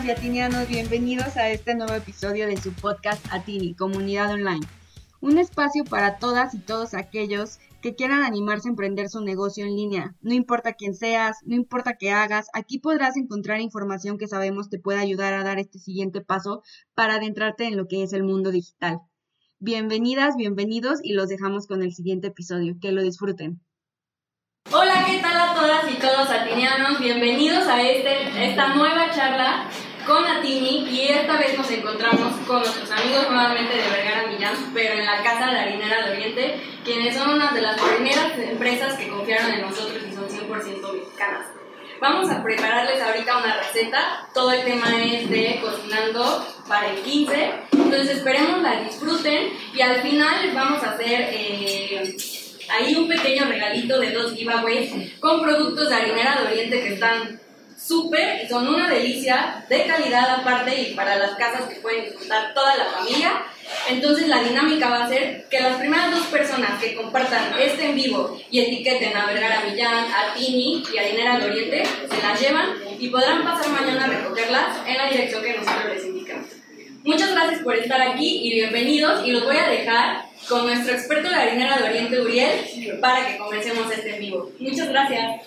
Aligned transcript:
¿Qué 0.00 0.06
tal, 0.06 0.16
atinianas 0.16 0.60
y 0.60 0.60
atinianos? 0.60 0.68
Bienvenidos 0.68 1.36
a 1.36 1.50
este 1.50 1.74
nuevo 1.74 1.92
episodio 1.92 2.46
de 2.46 2.56
su 2.56 2.72
podcast 2.72 3.22
Atini, 3.32 3.74
Comunidad 3.74 4.32
Online. 4.32 4.66
Un 5.20 5.36
espacio 5.36 5.84
para 5.84 6.16
todas 6.16 6.54
y 6.54 6.58
todos 6.58 6.94
aquellos 6.94 7.58
que 7.82 7.94
quieran 7.94 8.22
animarse 8.22 8.68
a 8.68 8.70
emprender 8.70 9.10
su 9.10 9.20
negocio 9.20 9.66
en 9.66 9.76
línea. 9.76 10.14
No 10.22 10.32
importa 10.32 10.72
quién 10.72 10.94
seas, 10.94 11.38
no 11.44 11.54
importa 11.54 11.98
qué 11.98 12.12
hagas, 12.12 12.46
aquí 12.54 12.78
podrás 12.78 13.18
encontrar 13.18 13.60
información 13.60 14.16
que 14.16 14.26
sabemos 14.26 14.70
te 14.70 14.78
puede 14.78 15.00
ayudar 15.00 15.34
a 15.34 15.44
dar 15.44 15.58
este 15.58 15.78
siguiente 15.78 16.22
paso 16.22 16.62
para 16.94 17.16
adentrarte 17.16 17.64
en 17.64 17.76
lo 17.76 17.86
que 17.86 18.02
es 18.02 18.14
el 18.14 18.22
mundo 18.22 18.52
digital. 18.52 19.00
Bienvenidas, 19.58 20.36
bienvenidos 20.36 21.00
y 21.02 21.12
los 21.12 21.28
dejamos 21.28 21.66
con 21.66 21.82
el 21.82 21.92
siguiente 21.92 22.28
episodio. 22.28 22.76
Que 22.80 22.92
lo 22.92 23.02
disfruten. 23.02 23.60
Hola, 24.72 25.04
¿qué 25.04 25.18
tal 25.20 25.36
a 25.36 25.54
todas 25.54 25.92
y 25.92 25.98
todos 25.98 26.30
atinianos? 26.30 27.00
Bienvenidos 27.00 27.66
a 27.66 27.82
este, 27.82 28.50
esta 28.50 28.74
nueva 28.74 29.10
charla 29.10 29.68
con 30.06 30.24
Atini 30.24 30.88
y 30.88 31.08
esta 31.08 31.38
vez 31.38 31.56
nos 31.56 31.70
encontramos 31.70 32.34
con 32.46 32.60
nuestros 32.60 32.90
amigos 32.90 33.30
nuevamente 33.30 33.76
de 33.76 33.90
Vergara 33.90 34.26
Millán, 34.28 34.54
pero 34.74 34.94
en 34.94 35.06
la 35.06 35.22
Casa 35.22 35.50
de 35.50 35.58
Harinera 35.58 36.06
de 36.06 36.12
Oriente, 36.12 36.60
quienes 36.84 37.16
son 37.16 37.30
una 37.30 37.52
de 37.52 37.62
las 37.62 37.80
primeras 37.80 38.38
empresas 38.38 38.94
que 38.94 39.08
confiaron 39.08 39.52
en 39.52 39.62
nosotros 39.62 40.02
y 40.08 40.14
son 40.14 40.28
100% 40.28 40.92
mexicanas. 40.92 41.46
Vamos 42.00 42.30
a 42.30 42.42
prepararles 42.42 43.02
ahorita 43.02 43.38
una 43.38 43.56
receta, 43.58 44.28
todo 44.32 44.52
el 44.52 44.64
tema 44.64 44.86
es 45.04 45.28
de 45.28 45.60
cocinando 45.60 46.46
para 46.66 46.90
el 46.90 47.02
15, 47.02 47.52
entonces 47.72 48.10
esperemos 48.10 48.62
la 48.62 48.80
disfruten 48.80 49.52
y 49.74 49.80
al 49.80 50.00
final 50.02 50.50
vamos 50.54 50.82
a 50.82 50.92
hacer... 50.92 51.28
Eh, 51.30 52.16
ahí 52.70 52.94
un 52.94 53.08
pequeño 53.08 53.46
regalito 53.46 53.98
de 53.98 54.12
dos 54.12 54.32
giveaways 54.32 55.18
con 55.18 55.42
productos 55.42 55.88
de 55.88 55.94
harinera 55.94 56.40
de 56.40 56.46
Oriente 56.46 56.80
que 56.80 56.94
están 56.94 57.40
súper 57.80 58.44
y 58.44 58.48
son 58.48 58.68
una 58.68 58.88
delicia 58.88 59.64
de 59.68 59.86
calidad 59.86 60.40
aparte 60.40 60.80
y 60.80 60.94
para 60.94 61.16
las 61.16 61.32
casas 61.32 61.62
que 61.68 61.80
pueden 61.80 62.04
disfrutar 62.04 62.52
toda 62.54 62.76
la 62.76 62.84
familia. 62.84 63.42
Entonces 63.88 64.28
la 64.28 64.42
dinámica 64.42 64.90
va 64.90 65.04
a 65.04 65.08
ser 65.08 65.46
que 65.48 65.60
las 65.60 65.78
primeras 65.78 66.10
dos 66.10 66.26
personas 66.26 66.80
que 66.80 66.94
compartan 66.94 67.54
este 67.58 67.86
en 67.86 67.94
vivo 67.94 68.38
y 68.50 68.60
etiqueten 68.60 69.16
a 69.16 69.26
Vergara 69.26 69.62
Millán, 69.64 70.06
a 70.12 70.34
Tini 70.34 70.82
y 70.92 70.98
a 70.98 71.02
Harinera 71.02 71.38
de 71.38 71.50
Oriente 71.50 71.82
se 71.84 72.22
las 72.22 72.40
llevan 72.40 72.76
y 72.98 73.08
podrán 73.08 73.44
pasar 73.44 73.68
mañana 73.70 74.04
a 74.04 74.08
recogerlas 74.08 74.86
en 74.86 74.96
la 74.96 75.08
dirección 75.08 75.42
que 75.42 75.56
nosotros 75.56 75.94
les 75.94 76.04
indicamos. 76.04 76.46
Muchas 77.02 77.30
gracias 77.32 77.62
por 77.62 77.74
estar 77.76 78.00
aquí 78.02 78.40
y 78.44 78.54
bienvenidos 78.54 79.26
y 79.26 79.30
los 79.30 79.44
voy 79.44 79.56
a 79.56 79.68
dejar 79.68 80.26
con 80.48 80.66
nuestro 80.66 80.94
experto 80.94 81.30
de 81.30 81.34
harinera 81.34 81.78
de 81.78 81.88
Oriente, 81.88 82.20
Uriel, 82.20 82.98
para 83.00 83.26
que 83.26 83.38
comencemos 83.38 83.90
este 83.90 84.16
en 84.16 84.20
vivo. 84.20 84.50
Muchas 84.58 84.88
gracias. 84.88 85.42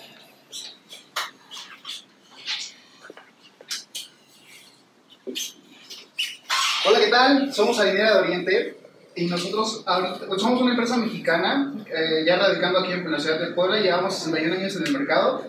Hola, 6.86 7.00
¿qué 7.00 7.08
tal? 7.08 7.54
Somos 7.54 7.80
Harinera 7.80 8.16
de 8.16 8.20
Oriente 8.20 8.78
y 9.16 9.28
nosotros 9.28 9.86
pues, 10.28 10.42
somos 10.42 10.62
una 10.62 10.72
empresa 10.72 10.98
mexicana, 10.98 11.74
eh, 11.88 12.26
ya 12.28 12.36
radicando 12.36 12.80
aquí 12.80 12.92
en 12.92 13.10
la 13.10 13.18
ciudad 13.18 13.40
de 13.40 13.54
Puebla, 13.54 13.80
llevamos 13.80 14.14
61 14.16 14.56
años 14.56 14.76
en 14.76 14.88
el 14.88 14.92
mercado 14.92 15.46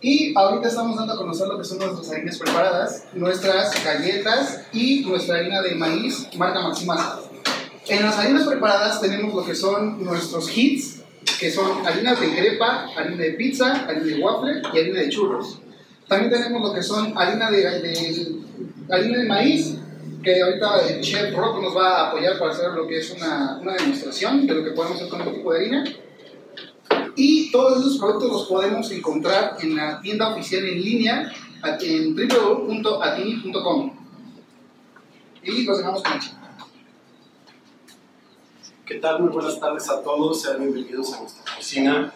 y 0.00 0.32
ahorita 0.36 0.68
estamos 0.68 0.96
dando 0.96 1.14
a 1.14 1.16
conocer 1.16 1.48
lo 1.48 1.58
que 1.58 1.64
son 1.64 1.78
nuestras 1.78 2.12
harinas 2.12 2.38
preparadas, 2.38 3.06
nuestras 3.12 3.84
galletas 3.84 4.66
y 4.72 5.00
nuestra 5.00 5.38
harina 5.38 5.62
de 5.62 5.74
maíz 5.74 6.28
marca 6.36 6.60
Maximasa. 6.60 7.22
En 7.88 8.04
las 8.04 8.16
harinas 8.16 8.46
preparadas 8.46 9.00
tenemos 9.00 9.34
lo 9.34 9.44
que 9.44 9.56
son 9.56 10.04
nuestros 10.04 10.56
hits, 10.56 11.02
que 11.40 11.50
son 11.50 11.84
harinas 11.84 12.20
de 12.20 12.36
crepa, 12.36 12.86
harina 12.96 13.16
de 13.16 13.32
pizza, 13.32 13.84
harina 13.88 14.04
de 14.04 14.22
waffle 14.22 14.62
y 14.72 14.78
harina 14.78 15.00
de 15.00 15.08
churros. 15.08 15.58
También 16.06 16.30
tenemos 16.30 16.62
lo 16.62 16.72
que 16.72 16.84
son 16.84 17.18
harina 17.18 17.50
de, 17.50 17.66
harina 18.88 19.18
de 19.18 19.24
maíz, 19.26 19.74
que 20.22 20.42
ahorita 20.42 20.88
el 20.88 21.00
chef 21.00 21.34
Rock 21.34 21.62
nos 21.62 21.76
va 21.76 21.90
a 21.90 22.08
apoyar 22.08 22.38
para 22.38 22.52
hacer 22.52 22.72
lo 22.72 22.86
que 22.86 22.98
es 22.98 23.10
una, 23.10 23.58
una 23.60 23.74
demostración 23.74 24.46
de 24.46 24.54
lo 24.54 24.64
que 24.64 24.70
podemos 24.70 24.96
hacer 24.96 25.08
con 25.08 25.20
este 25.20 25.34
tipo 25.34 25.52
de 25.52 25.58
harina. 25.58 25.84
Y 27.16 27.50
todos 27.50 27.80
esos 27.80 27.98
productos 27.98 28.30
los 28.30 28.46
podemos 28.46 28.90
encontrar 28.90 29.56
en 29.60 29.76
la 29.76 30.00
tienda 30.00 30.28
oficial 30.28 30.64
en 30.64 30.80
línea 30.80 31.32
en 31.80 32.14
www.atini.com. 32.14 33.92
Y 35.42 35.64
los 35.64 35.78
dejamos 35.78 36.02
con 36.02 36.12
el 36.12 36.20
¿Qué 38.86 38.94
tal? 38.94 39.20
Muy 39.20 39.30
buenas 39.30 39.60
tardes 39.60 39.88
a 39.90 40.02
todos, 40.02 40.40
sean 40.40 40.60
bienvenidos 40.60 41.12
a 41.12 41.20
nuestra 41.20 41.54
cocina. 41.54 42.12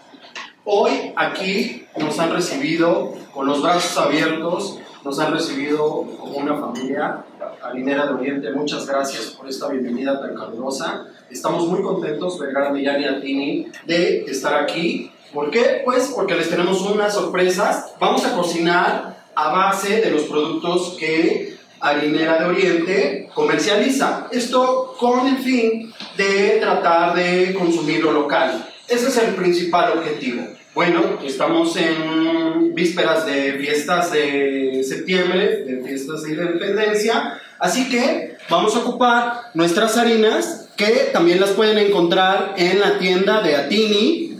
Hoy 0.64 1.12
aquí 1.16 1.84
nos 1.98 2.18
han 2.18 2.32
recibido 2.32 3.12
con 3.34 3.46
los 3.46 3.60
brazos 3.60 3.98
abiertos, 3.98 4.78
nos 5.04 5.18
han 5.18 5.32
recibido 5.32 6.06
como 6.18 6.36
una 6.36 6.56
familia 6.56 7.24
harinera 7.62 8.06
de 8.06 8.14
Oriente. 8.14 8.52
Muchas 8.52 8.86
gracias 8.86 9.26
por 9.30 9.48
esta 9.48 9.68
bienvenida 9.68 10.20
tan 10.20 10.34
calurosa. 10.34 11.06
Estamos 11.30 11.66
muy 11.66 11.82
contentos, 11.82 12.38
Vergara 12.38 12.70
Millán 12.70 13.00
y 13.00 13.04
Altini, 13.04 13.66
de 13.86 14.24
estar 14.24 14.54
aquí. 14.54 15.10
¿Por 15.32 15.50
qué? 15.50 15.82
Pues 15.84 16.12
porque 16.14 16.34
les 16.34 16.50
tenemos 16.50 16.82
unas 16.82 17.14
sorpresas. 17.14 17.94
Vamos 17.98 18.24
a 18.24 18.36
cocinar 18.36 19.24
a 19.34 19.48
base 19.50 20.00
de 20.00 20.10
los 20.10 20.22
productos 20.24 20.96
que 20.98 21.56
Harinera 21.80 22.38
de 22.38 22.44
Oriente 22.44 23.30
comercializa. 23.34 24.28
Esto 24.30 24.94
con 24.98 25.26
el 25.26 25.38
fin 25.38 25.92
de 26.16 26.58
tratar 26.60 27.14
de 27.14 27.54
consumir 27.54 28.04
lo 28.04 28.12
local. 28.12 28.68
Ese 28.86 29.08
es 29.08 29.16
el 29.18 29.34
principal 29.34 29.98
objetivo. 29.98 30.46
Bueno, 30.74 31.18
estamos 31.24 31.76
en 31.76 32.41
vísperas 32.74 33.26
de 33.26 33.54
fiestas 33.54 34.12
de 34.12 34.84
septiembre, 34.86 35.64
de 35.64 35.82
fiestas 35.84 36.22
de 36.22 36.30
independencia, 36.30 37.40
así 37.58 37.88
que 37.88 38.36
vamos 38.48 38.74
a 38.76 38.80
ocupar 38.80 39.50
nuestras 39.54 39.96
harinas 39.96 40.68
que 40.76 41.10
también 41.12 41.40
las 41.40 41.50
pueden 41.50 41.78
encontrar 41.78 42.54
en 42.56 42.80
la 42.80 42.98
tienda 42.98 43.42
de 43.42 43.56
Atini. 43.56 44.38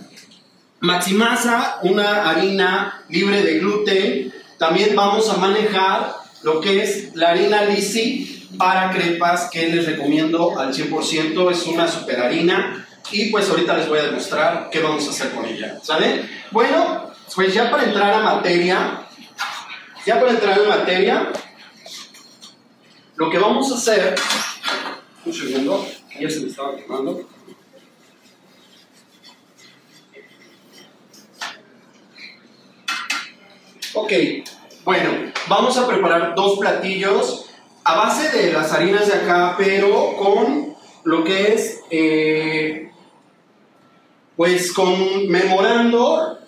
Maximasa, 0.81 1.79
una 1.83 2.29
harina 2.29 3.05
libre 3.09 3.43
de 3.43 3.59
gluten. 3.61 4.35
También 4.59 4.97
vamos 4.97 5.31
a 5.31 5.37
manejar 5.37 6.15
lo 6.43 6.61
que 6.61 6.83
es 6.83 7.15
la 7.15 7.31
harina 7.31 7.65
Lisi 7.65 8.49
para 8.59 8.91
crepas 8.91 9.49
que 9.51 9.69
les 9.69 9.87
recomiendo 9.87 10.59
al 10.59 10.75
100%, 10.75 11.51
es 11.51 11.67
una 11.67 11.89
super 11.89 12.21
harina 12.21 12.87
y 13.11 13.31
pues 13.31 13.49
ahorita 13.49 13.77
les 13.77 13.89
voy 13.89 13.99
a 13.99 14.05
demostrar 14.05 14.69
qué 14.71 14.81
vamos 14.81 15.07
a 15.07 15.11
hacer 15.11 15.31
con 15.31 15.45
ella, 15.47 15.79
¿sale? 15.83 16.29
Bueno, 16.51 17.12
pues 17.35 17.55
ya 17.55 17.71
para 17.71 17.85
entrar 17.85 18.13
a 18.13 18.23
materia, 18.23 19.07
ya 20.05 20.21
para 20.21 20.33
entrar 20.33 20.59
en 20.59 20.69
materia, 20.69 21.33
lo 23.17 23.31
que 23.31 23.39
vamos 23.39 23.71
a 23.73 23.77
hacer, 23.77 24.15
un 25.25 25.33
segundo, 25.33 25.87
ya 26.21 26.29
se 26.29 26.41
me 26.41 26.49
estaba 26.49 26.77
quemando. 26.77 27.27
Ok, 33.95 34.13
bueno, 34.85 35.33
vamos 35.49 35.77
a 35.79 35.87
preparar 35.87 36.35
dos 36.35 36.59
platillos 36.59 37.47
a 37.85 37.97
base 37.97 38.37
de 38.37 38.53
las 38.53 38.73
harinas 38.73 39.07
de 39.07 39.15
acá, 39.15 39.55
pero 39.57 40.17
con 40.17 40.75
lo 41.05 41.25
que 41.25 41.55
es, 41.55 41.81
eh, 41.91 42.91
pues 44.37 44.73
conmemorando 44.73 46.42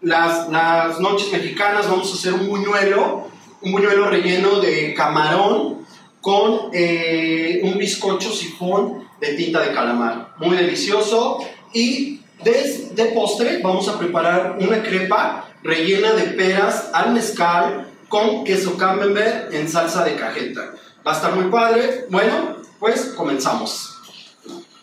las, 0.00 0.48
las 0.50 1.00
noches 1.00 1.32
mexicanas, 1.32 1.88
vamos 1.88 2.10
a 2.10 2.14
hacer 2.14 2.34
un 2.34 2.48
buñuelo, 2.48 3.28
un 3.62 3.72
buñuelo 3.72 4.08
relleno 4.08 4.60
de 4.60 4.94
camarón 4.94 5.86
con 6.20 6.70
eh, 6.72 7.60
un 7.62 7.78
bizcocho 7.78 8.32
sifón 8.32 9.06
de 9.20 9.34
tinta 9.34 9.60
de 9.60 9.72
calamar. 9.72 10.34
Muy 10.38 10.56
delicioso. 10.56 11.38
Y 11.72 12.20
de, 12.42 12.90
de 12.94 13.04
postre 13.06 13.60
vamos 13.62 13.88
a 13.88 13.98
preparar 13.98 14.58
una 14.60 14.82
crepa 14.82 15.48
rellena 15.62 16.12
de 16.12 16.24
peras 16.24 16.90
al 16.92 17.12
mezcal 17.12 17.88
con 18.08 18.44
queso 18.44 18.76
camembert 18.76 19.52
en 19.52 19.68
salsa 19.68 20.04
de 20.04 20.16
cajeta. 20.16 20.74
Va 21.06 21.12
a 21.12 21.14
estar 21.14 21.34
muy 21.34 21.50
padre. 21.50 22.06
Bueno, 22.10 22.56
pues 22.78 23.14
comenzamos. 23.16 23.96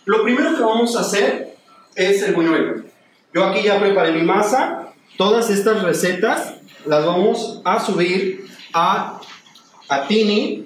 Lo 0.06 0.24
primero 0.24 0.56
que 0.56 0.63
vamos 0.63 0.95
a 0.95 1.01
hacer 1.01 1.57
es 1.95 2.24
el 2.24 2.33
buñuelo. 2.33 2.83
Yo 3.33 3.45
aquí 3.45 3.63
ya 3.63 3.80
preparé 3.80 4.12
mi 4.12 4.24
masa. 4.24 4.93
Todas 5.18 5.50
estas 5.51 5.83
recetas 5.83 6.56
las 6.86 7.06
vamos 7.06 7.62
a 7.63 7.80
subir 7.80 8.48
a 8.74 9.21
atini.com. 9.88 10.65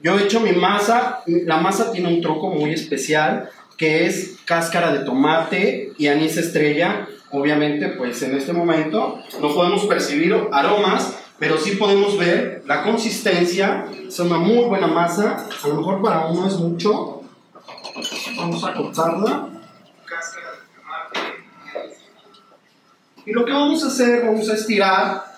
Yo 0.00 0.18
he 0.18 0.24
hecho 0.24 0.40
mi 0.40 0.52
masa. 0.52 1.22
La 1.26 1.58
masa 1.58 1.92
tiene 1.92 2.08
un 2.08 2.22
truco 2.22 2.48
muy 2.48 2.72
especial 2.72 3.50
que 3.76 4.06
es 4.06 4.36
cáscara 4.44 4.92
de 4.92 5.04
tomate 5.04 5.92
y 5.98 6.06
anís 6.06 6.36
estrella. 6.38 7.06
Obviamente, 7.30 7.88
pues 7.88 8.22
en 8.22 8.34
este 8.36 8.52
momento 8.52 9.18
no 9.40 9.54
podemos 9.54 9.84
percibir 9.86 10.34
aromas, 10.52 11.18
pero 11.38 11.58
sí 11.58 11.72
podemos 11.72 12.16
ver 12.18 12.62
la 12.66 12.82
consistencia. 12.82 13.86
Es 14.06 14.18
una 14.18 14.38
muy 14.38 14.64
buena 14.64 14.86
masa. 14.86 15.46
A 15.62 15.68
lo 15.68 15.74
mejor 15.74 16.00
para 16.00 16.26
uno 16.26 16.46
es 16.46 16.54
mucho. 16.54 17.21
Vamos 18.36 18.64
a 18.64 18.74
cortarla. 18.74 19.48
Y 23.24 23.32
lo 23.32 23.44
que 23.44 23.52
vamos 23.52 23.82
a 23.84 23.86
hacer, 23.86 24.24
vamos 24.24 24.48
a 24.48 24.54
estirar 24.54 25.32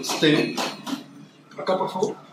Este, 0.00 0.56
acá 1.58 1.78
por 1.78 1.90
favor. 1.90 2.23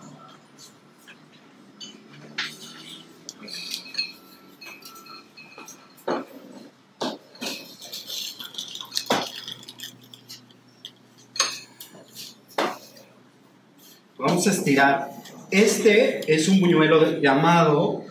A 14.48 14.50
estirar. 14.50 15.12
Este 15.52 16.22
es 16.34 16.48
un 16.48 16.60
buñuelo 16.60 17.20
llamado 17.22 18.04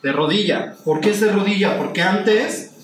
de 0.00 0.12
rodilla. 0.12 0.76
¿Por 0.84 1.00
qué 1.00 1.10
es 1.10 1.20
de 1.20 1.32
rodilla? 1.32 1.76
Porque 1.76 2.02
antes 2.02 2.76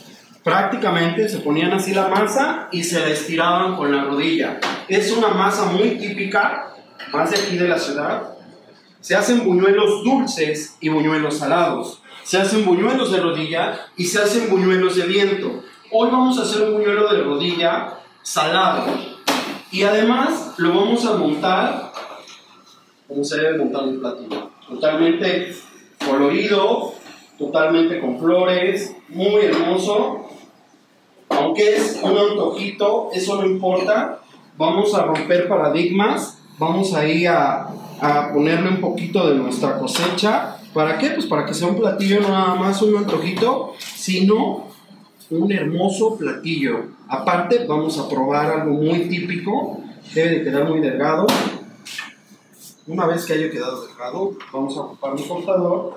prácticamente 0.43 1.29
se 1.29 1.39
ponían 1.39 1.73
así 1.73 1.95
la 1.95 2.09
masa 2.09 2.69
y 2.73 2.83
se 2.83 2.99
la 2.99 3.11
estiraban 3.11 3.77
con 3.77 3.95
la 3.95 4.03
rodilla. 4.03 4.59
Es 4.89 5.13
una 5.13 5.29
masa 5.29 5.67
muy 5.67 5.91
típica, 5.91 6.75
más 7.13 7.31
de 7.31 7.39
aquí 7.39 7.57
de 7.57 7.69
la 7.69 7.79
ciudad. 7.79 8.35
Se 9.01 9.15
hacen 9.15 9.45
buñuelos 9.45 10.03
dulces 10.03 10.77
y 10.81 10.89
buñuelos 10.89 11.39
salados. 11.39 12.03
Se 12.25 12.39
hacen 12.39 12.65
buñuelos 12.65 13.13
de 13.13 13.21
rodilla 13.21 13.79
y 13.97 14.07
se 14.07 14.21
hacen 14.21 14.51
buñuelos 14.51 14.97
de 14.97 15.07
viento. 15.07 15.63
Hoy 15.93 16.09
vamos 16.11 16.37
a 16.37 16.43
hacer 16.43 16.63
un 16.63 16.79
buñuelo 16.79 17.13
de 17.13 17.23
rodilla 17.23 18.01
salado. 18.23 18.87
Y 19.71 19.85
además 19.85 20.55
lo 20.57 20.71
vamos 20.71 21.07
a 21.07 21.17
montar 21.17 21.92
como 23.13 23.25
se 23.25 23.41
debe 23.41 23.59
montar 23.59 23.85
un 23.85 24.01
platillo. 24.01 24.51
Totalmente 24.69 25.55
colorido, 26.05 26.95
totalmente 27.39 28.01
con 28.01 28.19
flores, 28.19 28.95
muy 29.09 29.43
hermoso. 29.43 30.29
Aunque 31.29 31.77
es 31.77 32.01
un 32.03 32.17
antojito, 32.17 33.11
eso 33.13 33.41
no 33.41 33.47
importa. 33.47 34.21
Vamos 34.57 34.95
a 34.95 35.05
romper 35.05 35.49
paradigmas, 35.49 36.39
vamos 36.59 36.95
ahí 36.95 37.27
a, 37.27 37.69
a 38.01 38.33
ponerle 38.33 38.69
un 38.69 38.81
poquito 38.81 39.29
de 39.29 39.37
nuestra 39.37 39.79
cosecha. 39.79 40.57
¿Para 40.75 40.99
qué? 40.99 41.11
Pues 41.11 41.27
para 41.27 41.45
que 41.45 41.55
sea 41.55 41.69
un 41.69 41.79
platillo 41.79 42.21
no 42.21 42.29
nada 42.29 42.55
más 42.55 42.81
un 42.83 42.97
antojito, 42.97 43.75
sino 43.79 44.69
un 45.31 45.53
hermoso 45.53 46.17
platillo. 46.17 46.87
Aparte, 47.09 47.65
vamos 47.67 47.99
a 47.99 48.09
probar 48.09 48.61
algo 48.61 48.75
muy 48.75 49.01
típico, 49.09 49.81
debe 50.15 50.39
de 50.39 50.45
quedar 50.45 50.69
muy 50.69 50.81
delgado. 50.81 51.27
Una 52.85 53.07
vez 53.07 53.25
que 53.25 53.35
haya 53.35 53.49
quedado 53.49 53.87
delgado, 53.87 54.37
vamos 54.53 54.77
a 54.77 54.81
ocupar 54.81 55.13
un 55.13 55.29
cortador. 55.29 55.95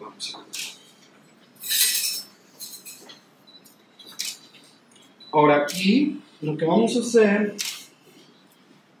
Vamos 0.00 0.38
Ahora 5.32 5.56
aquí 5.56 6.22
lo 6.40 6.56
que 6.56 6.64
vamos 6.64 6.96
a 6.96 7.00
hacer, 7.00 7.54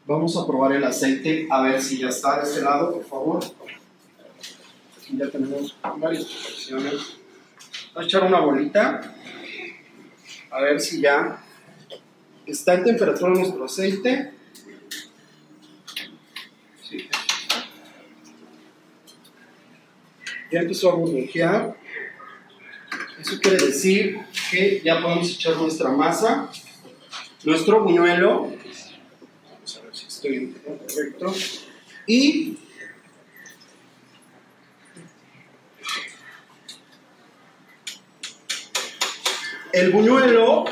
vamos 0.04 0.36
a 0.36 0.46
probar 0.46 0.72
el 0.72 0.84
aceite 0.84 1.48
a 1.50 1.62
ver 1.62 1.80
si 1.80 1.98
ya 1.98 2.08
está 2.08 2.36
de 2.36 2.42
este 2.42 2.60
lado, 2.60 2.92
por 2.92 3.04
favor. 3.04 3.44
Aquí 4.98 5.16
ya 5.16 5.30
tenemos 5.30 5.74
varias 5.98 6.24
proporciones. 6.26 7.16
Voy 7.94 8.04
a 8.04 8.06
echar 8.06 8.24
una 8.24 8.40
bolita, 8.40 9.14
a 10.50 10.60
ver 10.60 10.78
si 10.78 11.00
ya 11.00 11.42
está 12.46 12.74
en 12.74 12.84
temperatura 12.84 13.32
nuestro 13.32 13.64
aceite. 13.64 14.32
Ya 20.50 20.60
empezó 20.60 20.92
a 20.92 20.94
burbujear. 20.94 21.76
Eso 23.20 23.40
quiere 23.40 23.66
decir 23.66 24.20
que 24.50 24.80
ya 24.84 25.02
podemos 25.02 25.28
echar 25.30 25.56
nuestra 25.56 25.90
masa, 25.90 26.50
nuestro 27.44 27.82
buñuelo. 27.82 28.42
Vamos 28.42 29.76
a 29.76 29.80
ver 29.82 29.96
si 29.96 30.06
estoy 30.06 30.36
en 30.36 30.52
correcto. 30.52 31.34
Y 32.06 32.58
el 39.72 39.90
buñuelo, 39.90 40.64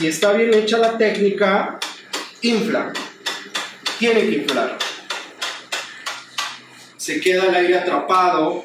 si 0.00 0.06
está 0.06 0.32
bien 0.32 0.54
hecha 0.54 0.78
la 0.78 0.96
técnica, 0.96 1.78
infla. 2.40 2.90
Tiene 3.98 4.20
que 4.22 4.36
inflar. 4.36 4.78
Se 6.96 7.20
queda 7.20 7.44
el 7.44 7.54
aire 7.54 7.76
atrapado 7.76 8.64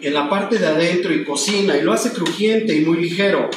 en 0.00 0.14
la 0.14 0.30
parte 0.30 0.58
de 0.58 0.66
adentro 0.68 1.12
y 1.12 1.22
cocina 1.22 1.76
y 1.76 1.82
lo 1.82 1.92
hace 1.92 2.12
crujiente 2.12 2.74
y 2.74 2.80
muy 2.80 2.96
ligero. 2.96 3.50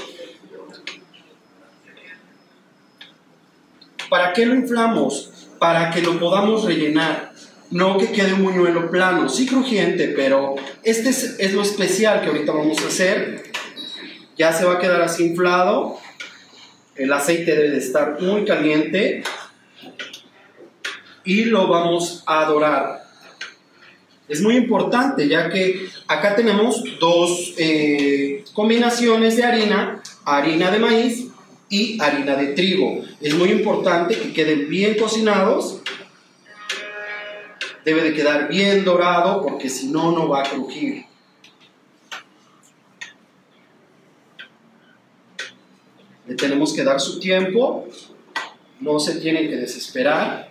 ¿Para 4.10 4.34
qué 4.34 4.46
lo 4.46 4.54
inflamos? 4.54 5.32
Para 5.60 5.92
que 5.92 6.02
lo 6.02 6.20
podamos 6.20 6.66
rellenar. 6.66 7.32
No 7.72 7.98
que 8.00 8.12
quede 8.12 8.34
un 8.34 8.44
buñuelo 8.44 8.90
plano, 8.90 9.30
sí 9.30 9.46
crujiente, 9.46 10.08
pero 10.10 10.56
este 10.84 11.10
es, 11.10 11.54
lo 11.54 11.62
especial 11.62 12.22
que 12.22 12.28
ahorita 12.28 12.52
vamos 12.52 12.82
a 12.84 12.88
hacer. 12.88 13.44
Ya 14.38 14.52
se 14.54 14.66
va 14.66 14.76
a 14.76 14.80
quedar 14.80 15.02
así 15.02 15.26
inflado. 15.28 16.00
El 16.96 17.14
aceite 17.14 17.56
debe 17.56 17.72
de 17.72 17.78
estar 17.78 18.20
muy 18.22 18.44
caliente. 18.44 19.24
Y 21.24 21.46
lo 21.46 21.68
vamos 21.68 22.24
a 22.26 22.46
dorar. 22.46 23.04
Es 24.28 24.42
muy 24.42 24.56
importante 24.56 25.28
ya 25.28 25.50
que 25.50 25.90
acá 26.08 26.36
tenemos 26.36 26.84
dos 27.00 27.54
eh, 27.58 28.44
combinaciones 28.54 29.38
de 29.38 29.44
harina, 29.44 30.02
harina 30.26 30.72
de 30.72 30.80
maíz 30.80 31.28
y 31.70 32.02
harina 32.02 32.36
de 32.36 32.48
trigo. 32.54 33.04
Es 33.22 33.36
muy 33.36 33.50
importante 33.50 34.16
que 34.16 34.34
queden 34.34 34.70
bien 34.70 34.98
cocinados. 34.98 35.82
Debe 37.90 38.04
de 38.04 38.14
quedar 38.14 38.48
bien 38.48 38.86
dorado 38.86 39.42
porque 39.42 39.68
si 39.68 39.88
no, 39.88 40.12
no 40.12 40.30
va 40.30 40.42
a 40.42 40.44
crujir. 40.44 41.06
Le 46.28 46.36
tenemos 46.36 46.72
que 46.72 46.84
dar 46.84 47.02
su 47.02 47.20
tiempo, 47.20 47.88
no 48.80 49.00
se 49.00 49.20
tienen 49.20 49.50
que 49.50 49.56
desesperar. 49.56 50.50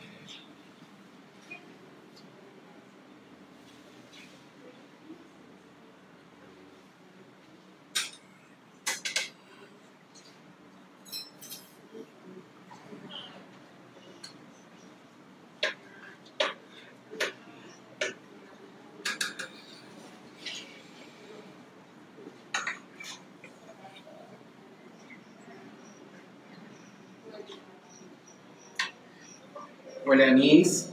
huele 30.09 30.25
a 30.25 30.29
anís. 30.29 30.89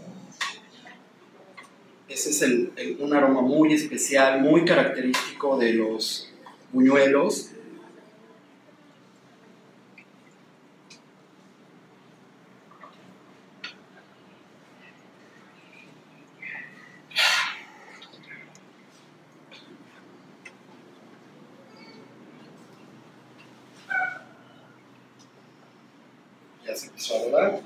Ese 2.08 2.30
es 2.30 2.42
el- 2.44 2.72
un 3.00 3.14
aroma 3.14 3.42
muy 3.42 3.74
especial, 3.74 4.42
muy 4.42 4.64
característico 4.64 5.58
de 5.58 5.74
los 5.74 6.30
buñuelos. 6.72 7.52
Ya 26.66 26.76
se 26.76 26.88
empezó 26.88 27.16
a 27.16 27.20
dorar. 27.30 27.62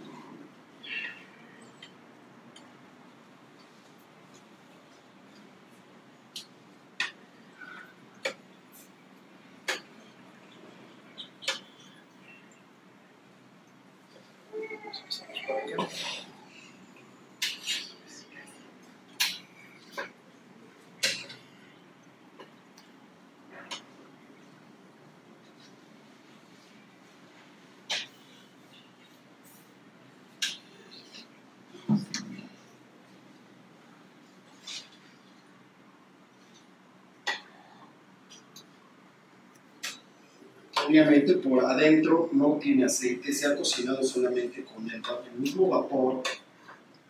Obviamente 40.90 41.34
por 41.36 41.64
adentro 41.64 42.30
no 42.34 42.58
tiene 42.62 42.86
aceite, 42.86 43.32
se 43.32 43.46
ha 43.46 43.56
cocinado 43.56 44.04
solamente 44.04 44.64
con 44.64 44.90
el, 44.90 45.02
mismo 45.38 45.70
vapor 45.70 46.24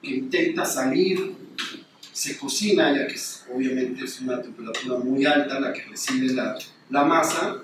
que 0.02 0.10
intenta 0.10 0.66
salir, 0.66 1.34
se 2.12 2.38
cocina, 2.38 2.94
ya 2.94 3.08
que 3.08 3.16
obviamente 3.54 4.04
es 4.04 4.20
una 4.20 4.42
temperatura 4.42 5.00
muy 5.00 5.26
alta 5.26 5.60
la 5.60 5.72
que 5.72 5.84
recibe 5.84 6.34
la, 6.34 6.58
la 6.90 7.06
masa, 7.06 7.64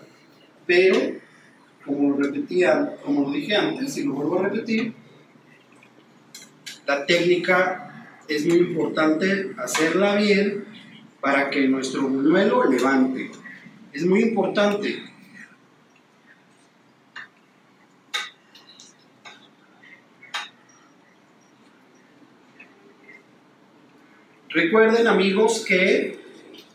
pero 0.66 1.00
como 1.86 2.12
lo 2.12 2.18
repetía, 2.18 2.96
como 3.04 3.24
lo 3.24 3.32
dije 3.32 3.56
antes 3.56 3.98
y 3.98 4.04
lo 4.04 4.14
vuelvo 4.14 4.40
a 4.40 4.50
repetir, 4.50 4.94
la 6.88 7.06
técnica 7.06 8.10
es 8.28 8.46
muy 8.46 8.58
importante 8.58 9.54
hacerla 9.58 10.16
bien 10.16 10.66
para 11.20 11.50
que 11.50 11.68
nuestro 11.68 12.08
buñuelo 12.08 12.70
levante. 12.70 13.32
Es 13.92 14.06
muy 14.06 14.22
importante. 14.22 15.05
Recuerden 24.56 25.06
amigos 25.08 25.66
que 25.68 26.18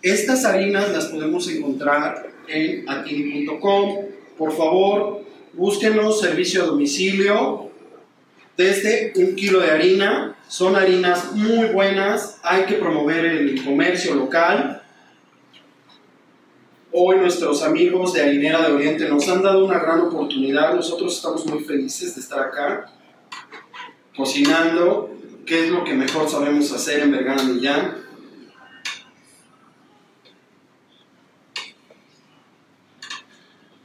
estas 0.03 0.45
harinas 0.45 0.93
las 0.93 1.07
podemos 1.07 1.49
encontrar 1.49 2.31
en 2.47 2.87
atini.com. 2.87 4.05
Por 4.37 4.55
favor, 4.55 5.25
búsquenos 5.55 6.21
servicio 6.21 6.63
a 6.63 6.67
domicilio 6.67 7.71
desde 8.55 9.15
un 9.17 9.35
kilo 9.35 9.61
de 9.61 9.71
harina. 9.71 10.37
Son 10.47 10.77
harinas 10.77 11.33
muy 11.33 11.69
buenas, 11.69 12.39
hay 12.43 12.65
que 12.65 12.75
promover 12.75 13.25
el 13.25 13.65
comercio 13.65 14.15
local. 14.15 14.83
Hoy 16.93 17.17
nuestros 17.17 17.63
amigos 17.63 18.13
de 18.13 18.21
Harinera 18.21 18.61
de 18.69 18.75
Oriente 18.75 19.09
nos 19.09 19.27
han 19.27 19.43
dado 19.43 19.65
una 19.65 19.79
gran 19.79 20.01
oportunidad. 20.01 20.75
Nosotros 20.75 21.17
estamos 21.17 21.47
muy 21.47 21.65
felices 21.65 22.15
de 22.15 22.21
estar 22.21 22.41
acá 22.41 22.93
cocinando, 24.15 25.17
que 25.50 25.64
es 25.64 25.71
lo 25.71 25.83
que 25.83 25.95
mejor 25.95 26.30
sabemos 26.30 26.71
hacer 26.71 27.00
en 27.00 27.11
Vergara 27.11 27.42
Millán. 27.42 27.97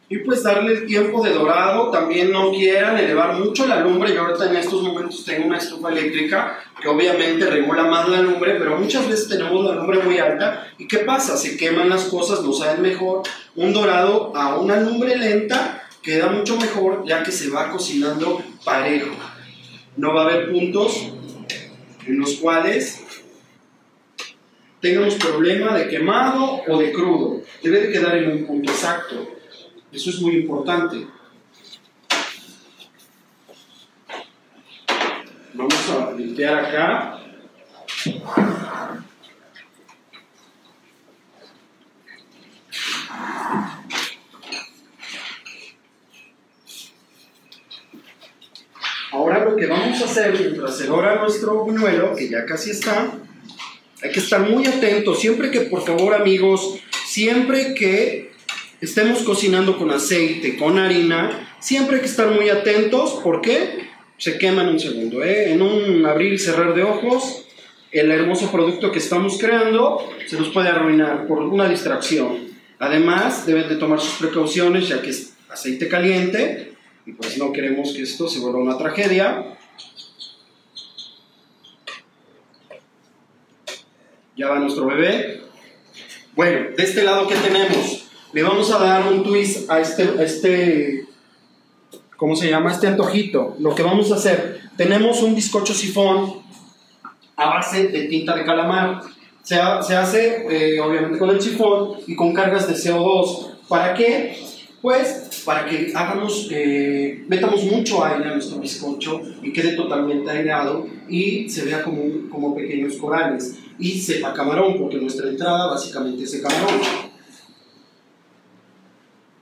Y 0.08 0.20
pues 0.20 0.44
darle 0.44 0.74
el 0.74 0.86
tiempo 0.86 1.24
de 1.24 1.34
dorado, 1.34 1.90
también 1.90 2.32
no 2.32 2.52
quieran 2.52 3.00
elevar 3.00 3.40
mucho 3.40 3.66
la 3.66 3.80
lumbre. 3.80 4.14
Yo 4.14 4.22
ahorita 4.22 4.52
en 4.52 4.58
estos 4.58 4.84
momentos 4.84 5.26
tengo 5.26 5.48
una 5.48 5.58
estufa 5.58 5.90
eléctrica 5.90 6.60
que 6.80 6.88
obviamente 6.88 7.48
regula 7.48 7.86
más 7.86 8.10
la 8.10 8.22
lumbre, 8.22 8.58
pero 8.60 8.78
muchas 8.78 9.10
veces 9.10 9.28
tenemos 9.28 9.66
la 9.66 9.74
lumbre 9.74 10.04
muy 10.04 10.20
alta. 10.20 10.68
¿Y 10.78 10.88
qué 10.88 11.00
pasa? 11.00 11.36
Se 11.36 11.58
queman 11.58 11.90
las 11.90 12.04
cosas, 12.04 12.44
no 12.44 12.54
saben 12.54 12.84
mejor. 12.84 13.24
Un 13.56 13.74
dorado 13.74 14.32
a 14.36 14.60
una 14.60 14.80
lumbre 14.80 15.16
lenta 15.16 15.88
queda 16.04 16.28
mucho 16.28 16.58
mejor 16.58 17.04
ya 17.08 17.24
que 17.24 17.32
se 17.32 17.50
va 17.50 17.72
cocinando 17.72 18.40
parejo. 18.64 19.16
No 19.98 20.14
va 20.14 20.22
a 20.22 20.26
haber 20.26 20.52
puntos 20.52 21.12
en 22.08 22.20
los 22.20 22.36
cuales 22.36 23.04
tengamos 24.80 25.16
problema 25.16 25.76
de 25.78 25.88
quemado 25.88 26.62
o 26.68 26.78
de 26.78 26.92
crudo. 26.92 27.42
Debe 27.64 27.82
de 27.82 27.92
quedar 27.92 28.18
en 28.18 28.32
un 28.32 28.46
punto 28.46 28.72
exacto. 28.72 29.28
Eso 29.92 30.10
es 30.10 30.22
muy 30.22 30.36
importante. 30.36 31.08
Vamos 35.54 35.90
a 35.90 36.12
limpiar 36.12 36.66
acá. 36.66 37.20
Ahora 49.12 49.46
lo 49.46 49.56
que 49.56 49.66
vamos 49.66 50.02
a 50.02 50.04
hacer 50.16 50.40
mientras 50.40 50.78
se 50.78 50.88
dora 50.88 51.22
nuestro 51.22 51.64
buñuelo, 51.64 52.16
que 52.16 52.30
ya 52.30 52.46
casi 52.46 52.72
está, 52.72 53.12
hay 54.02 54.12
que 54.12 54.20
estar 54.20 54.42
muy 54.50 54.66
atentos. 54.66 55.20
Siempre 55.20 55.52
que, 55.52 55.62
por 55.62 55.86
favor, 55.86 56.14
amigos, 56.14 56.80
siempre 57.06 57.74
que 57.74 58.32
estemos 58.82 59.24
cocinando 59.24 59.78
con 59.78 59.92
aceite, 59.92 60.58
con 60.58 60.78
harina, 60.78 61.58
siempre 61.60 61.98
hay 61.98 62.02
que 62.02 62.08
estar 62.08 62.30
muy 62.30 62.50
atentos. 62.50 63.20
¿Por 63.24 63.42
qué? 63.42 63.90
Se 64.18 64.38
quema 64.38 64.62
en 64.64 64.70
un 64.70 64.80
segundo. 64.80 65.24
¿eh? 65.24 65.52
En 65.52 65.62
un 65.62 66.06
abrir 66.06 66.34
y 66.34 66.40
cerrar 66.40 66.74
de 66.74 66.84
ojos, 66.84 67.46
el 67.92 68.12
hermoso 68.12 68.52
producto 68.52 68.92
que 68.92 69.00
estamos 69.00 69.38
creando 69.38 70.10
se 70.28 70.38
nos 70.38 70.50
puede 70.50 70.70
arruinar 70.70 71.28
por 71.28 71.40
una 71.40 71.68
distracción. 71.68 72.56
Además, 72.80 73.46
deben 73.46 73.68
de 73.68 73.76
tomar 73.76 74.00
sus 74.00 74.16
precauciones 74.16 74.88
ya 74.88 75.02
que 75.02 75.10
es 75.10 75.34
aceite 75.50 75.88
caliente 75.88 76.74
y 77.06 77.14
pues 77.14 77.38
no 77.38 77.54
queremos 77.54 77.94
que 77.94 78.02
esto 78.02 78.28
se 78.28 78.40
vuelva 78.40 78.60
una 78.60 78.78
tragedia. 78.78 79.56
Ya 84.38 84.50
va 84.50 84.60
nuestro 84.60 84.86
bebé. 84.86 85.42
Bueno, 86.36 86.76
de 86.76 86.84
este 86.84 87.04
lado, 87.04 87.26
¿qué 87.26 87.36
tenemos? 87.36 88.10
Le 88.34 88.44
vamos 88.44 88.70
a 88.70 88.80
dar 88.80 89.08
un 89.08 89.24
twist 89.24 89.72
a 89.72 89.80
este, 89.80 90.04
a 90.04 90.24
este, 90.24 91.06
¿cómo 92.18 92.36
se 92.36 92.50
llama? 92.50 92.74
Este 92.74 92.88
antojito. 92.88 93.56
Lo 93.60 93.74
que 93.74 93.82
vamos 93.82 94.12
a 94.12 94.16
hacer, 94.16 94.60
tenemos 94.76 95.22
un 95.22 95.36
bizcocho 95.36 95.74
sifón 95.74 96.42
a 97.38 97.46
base 97.46 97.88
de 97.88 98.08
tinta 98.08 98.36
de 98.36 98.44
calamar. 98.44 99.04
Se, 99.42 99.56
se 99.88 99.96
hace, 99.96 100.46
eh, 100.50 100.82
obviamente, 100.82 101.18
con 101.18 101.30
el 101.30 101.42
sifón 101.42 102.00
y 102.06 102.14
con 102.18 102.34
cargas 102.34 102.68
de 102.68 102.74
CO2. 102.74 103.52
¿Para 103.70 103.94
qué? 103.94 104.36
Pues 104.82 105.42
para 105.46 105.66
que 105.66 105.94
hagamos, 105.96 106.50
eh, 106.52 107.24
metamos 107.30 107.64
mucho 107.64 108.04
aire 108.04 108.30
a 108.30 108.34
nuestro 108.34 108.60
bizcocho 108.60 109.22
y 109.42 109.54
quede 109.54 109.78
totalmente 109.78 110.30
aireado 110.30 110.88
y 111.08 111.48
se 111.50 111.64
vea 111.64 111.82
como, 111.82 112.30
como 112.30 112.54
pequeños 112.54 112.98
corales. 112.98 113.60
Y 113.78 114.00
sepa 114.00 114.34
camarón, 114.34 114.78
porque 114.80 114.98
nuestra 114.98 115.28
entrada 115.28 115.68
básicamente 115.68 116.24
es 116.24 116.32
de 116.32 116.42
camarón. 116.42 116.82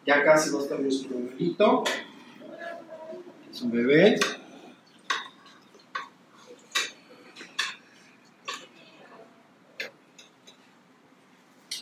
Ya 0.05 0.23
casi 0.23 0.49
va 0.49 0.59
a 0.59 0.63
estar 0.63 0.79
nuestro 0.79 1.09
bebito. 1.15 1.83
Es 3.51 3.61
un 3.61 3.71
bebé. 3.71 4.19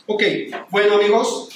Ok, 0.06 0.22
bueno 0.70 0.96
amigos, 0.96 1.48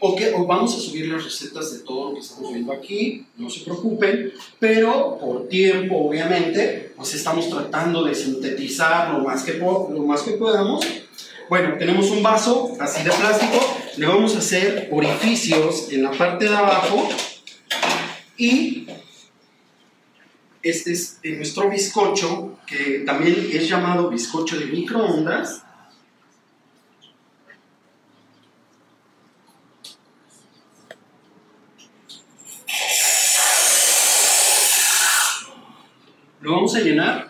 ok, 0.00 0.20
os 0.36 0.46
vamos 0.46 0.74
a 0.76 0.78
subir 0.78 1.08
las 1.08 1.24
recetas 1.24 1.72
de 1.72 1.80
todo 1.80 2.10
lo 2.10 2.14
que 2.14 2.20
estamos 2.20 2.52
viendo 2.52 2.72
aquí, 2.72 3.26
no 3.36 3.50
se 3.50 3.60
preocupen, 3.60 4.32
pero 4.58 5.18
por 5.18 5.48
tiempo 5.48 5.96
obviamente, 6.08 6.92
pues 6.96 7.14
estamos 7.14 7.48
tratando 7.48 8.04
de 8.04 8.14
sintetizar 8.14 9.12
lo 9.12 9.24
más 9.24 9.42
que, 9.42 9.54
lo 9.54 10.04
más 10.06 10.22
que 10.22 10.32
podamos. 10.32 10.86
Bueno, 11.48 11.76
tenemos 11.78 12.10
un 12.10 12.22
vaso 12.22 12.76
así 12.78 13.02
de 13.02 13.10
plástico, 13.10 13.58
le 13.96 14.06
vamos 14.06 14.36
a 14.36 14.38
hacer 14.38 14.88
orificios 14.92 15.90
en 15.90 16.02
la 16.02 16.12
parte 16.12 16.44
de 16.44 16.54
abajo 16.54 17.08
y 18.36 18.86
este 20.62 20.92
es 20.92 21.18
nuestro 21.24 21.70
bizcocho, 21.70 22.58
que 22.66 23.02
también 23.06 23.48
es 23.52 23.68
llamado 23.68 24.10
bizcocho 24.10 24.58
de 24.58 24.66
microondas. 24.66 25.62
Lo 36.40 36.57
a 36.74 36.80
llenar 36.80 37.28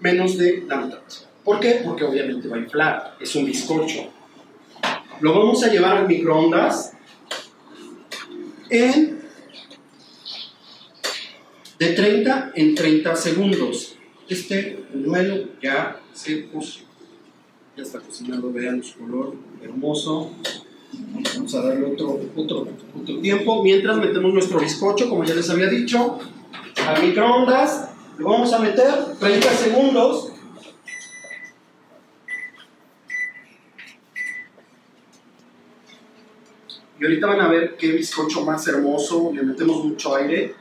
menos 0.00 0.36
de 0.38 0.64
la 0.66 0.76
mitad. 0.76 0.98
¿Por 1.44 1.60
qué? 1.60 1.82
Porque 1.84 2.04
obviamente 2.04 2.48
va 2.48 2.56
a 2.56 2.60
inflar, 2.60 3.16
es 3.20 3.34
un 3.36 3.44
bizcocho. 3.44 4.10
Lo 5.20 5.32
vamos 5.32 5.62
a 5.62 5.68
llevar 5.68 5.98
al 5.98 6.08
microondas 6.08 6.92
en 8.70 9.22
de 11.78 11.88
30 11.88 12.52
en 12.54 12.74
30 12.74 13.16
segundos. 13.16 13.96
Este 14.28 14.84
buñuelo 14.92 15.48
ya 15.62 16.00
se 16.12 16.48
coció. 16.48 16.84
Ya 17.76 17.82
está 17.82 18.00
cocinado, 18.00 18.52
vean 18.52 18.82
su 18.82 18.98
color 18.98 19.34
hermoso. 19.62 20.30
Vamos 21.34 21.54
a 21.54 21.62
darle 21.62 21.86
otro, 21.86 22.20
otro, 22.36 22.68
otro 23.00 23.20
tiempo. 23.20 23.62
Mientras 23.62 23.96
metemos 23.98 24.32
nuestro 24.32 24.60
bizcocho, 24.60 25.08
como 25.08 25.24
ya 25.24 25.34
les 25.34 25.50
había 25.50 25.68
dicho, 25.68 26.18
al 26.86 27.02
microondas. 27.02 27.90
Lo 28.18 28.28
vamos 28.28 28.52
a 28.52 28.58
meter 28.60 29.16
30 29.18 29.50
segundos. 29.50 30.32
Y 36.98 37.04
ahorita 37.04 37.26
van 37.26 37.40
a 37.40 37.48
ver 37.48 37.76
qué 37.76 37.92
bizcocho 37.92 38.44
más 38.44 38.66
hermoso. 38.68 39.32
Le 39.34 39.42
metemos 39.42 39.84
mucho 39.84 40.14
aire. 40.14 40.54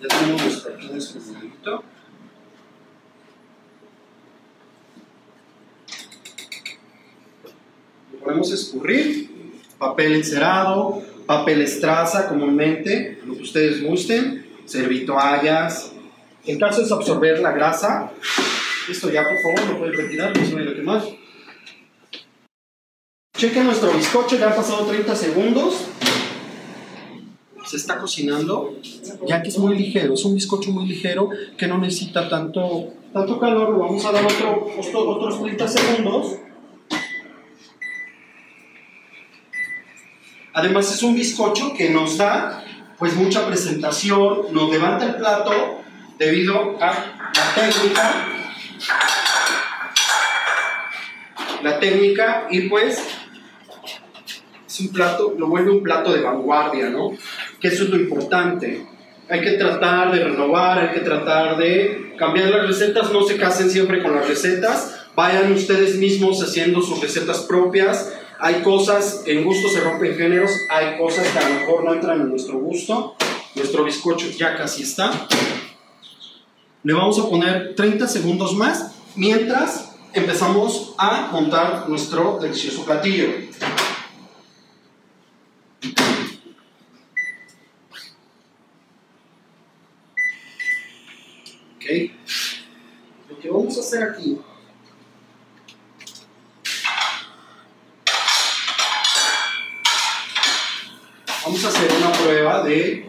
Ya 0.00 0.08
tenemos 0.08 0.42
nuestro, 0.42 0.74
aquí 0.74 0.88
nuestro 0.88 1.20
buñuelito. 1.20 1.84
podemos 8.30 8.52
escurrir, 8.52 9.60
papel 9.78 10.14
encerado, 10.14 11.02
papel 11.30 11.62
estraza 11.62 12.28
comúnmente, 12.28 13.20
lo 13.24 13.36
que 13.36 13.42
ustedes 13.44 13.84
gusten, 13.84 14.44
servitoallas. 14.64 15.92
En 16.44 16.58
caso 16.58 16.82
de 16.84 16.92
absorber 16.92 17.38
la 17.38 17.52
grasa, 17.52 18.10
esto 18.90 19.10
ya 19.12 19.22
por 19.22 19.38
favor 19.40 19.70
lo 19.74 19.78
pueden 19.78 19.94
retirar, 19.96 20.36
no 20.36 20.44
se 20.44 20.54
vaya 20.56 20.70
a 20.70 20.74
quemar. 20.74 21.02
Chequen 23.36 23.64
nuestro 23.64 23.92
bizcocho, 23.92 24.36
ya 24.38 24.48
han 24.48 24.56
pasado 24.56 24.84
30 24.86 25.14
segundos. 25.14 25.84
Se 27.64 27.76
está 27.76 27.98
cocinando, 27.98 28.76
ya 29.28 29.40
que 29.40 29.50
es 29.50 29.58
muy 29.58 29.78
ligero, 29.78 30.14
es 30.14 30.24
un 30.24 30.34
bizcocho 30.34 30.72
muy 30.72 30.88
ligero 30.88 31.28
que 31.56 31.68
no 31.68 31.78
necesita 31.78 32.28
tanto, 32.28 32.88
tanto 33.12 33.38
calor. 33.38 33.70
Le 33.74 33.78
vamos 33.78 34.04
a 34.04 34.10
dar 34.10 34.24
otro- 34.24 34.66
otros 35.08 35.42
30 35.44 35.68
segundos. 35.68 36.38
Además 40.52 40.92
es 40.92 41.02
un 41.02 41.14
bizcocho 41.14 41.74
que 41.74 41.90
nos 41.90 42.16
da 42.16 42.64
pues 42.98 43.14
mucha 43.14 43.46
presentación, 43.46 44.52
nos 44.52 44.70
levanta 44.70 45.06
el 45.06 45.14
plato 45.16 45.80
debido 46.18 46.76
a 46.82 46.88
la 47.34 47.54
técnica, 47.54 48.28
la 51.62 51.80
técnica 51.80 52.46
y 52.50 52.68
pues 52.68 53.02
es 54.66 54.80
un 54.80 54.88
plato, 54.88 55.34
lo 55.38 55.48
vuelve 55.48 55.70
un 55.70 55.82
plato 55.82 56.12
de 56.12 56.20
vanguardia, 56.20 56.90
¿no? 56.90 57.12
Que 57.60 57.68
eso 57.68 57.84
es 57.84 57.90
lo 57.90 57.96
importante. 57.96 58.86
Hay 59.28 59.40
que 59.40 59.52
tratar 59.52 60.12
de 60.12 60.24
renovar, 60.24 60.78
hay 60.78 60.94
que 60.94 61.00
tratar 61.00 61.56
de 61.56 62.14
cambiar 62.18 62.50
las 62.50 62.66
recetas, 62.66 63.10
no 63.12 63.22
se 63.22 63.36
casen 63.36 63.70
siempre 63.70 64.02
con 64.02 64.14
las 64.14 64.28
recetas, 64.28 65.06
vayan 65.16 65.52
ustedes 65.52 65.96
mismos 65.96 66.42
haciendo 66.42 66.82
sus 66.82 67.00
recetas 67.00 67.40
propias. 67.40 68.12
Hay 68.42 68.62
cosas, 68.62 69.22
en 69.26 69.44
gusto 69.44 69.68
se 69.68 69.80
rompen 69.80 70.16
géneros, 70.16 70.50
hay 70.70 70.96
cosas 70.96 71.28
que 71.28 71.38
a 71.38 71.46
lo 71.46 71.54
mejor 71.56 71.84
no 71.84 71.92
entran 71.92 72.22
en 72.22 72.30
nuestro 72.30 72.58
gusto. 72.58 73.14
Nuestro 73.54 73.84
bizcocho 73.84 74.30
ya 74.30 74.56
casi 74.56 74.82
está. 74.84 75.28
Le 76.82 76.94
vamos 76.94 77.18
a 77.18 77.28
poner 77.28 77.74
30 77.74 78.08
segundos 78.08 78.54
más 78.54 78.94
mientras 79.14 79.92
empezamos 80.14 80.94
a 80.96 81.28
montar 81.32 81.86
nuestro 81.88 82.38
delicioso 82.40 82.82
platillo. 82.86 83.26
Ok. 91.76 91.84
Lo 93.28 93.38
que 93.38 93.50
vamos 93.50 93.76
a 93.76 93.80
hacer 93.80 94.02
aquí. 94.02 94.38
Vamos 101.50 101.64
a 101.64 101.68
hacer 101.68 101.90
una 101.98 102.12
prueba 102.12 102.62
de, 102.62 103.06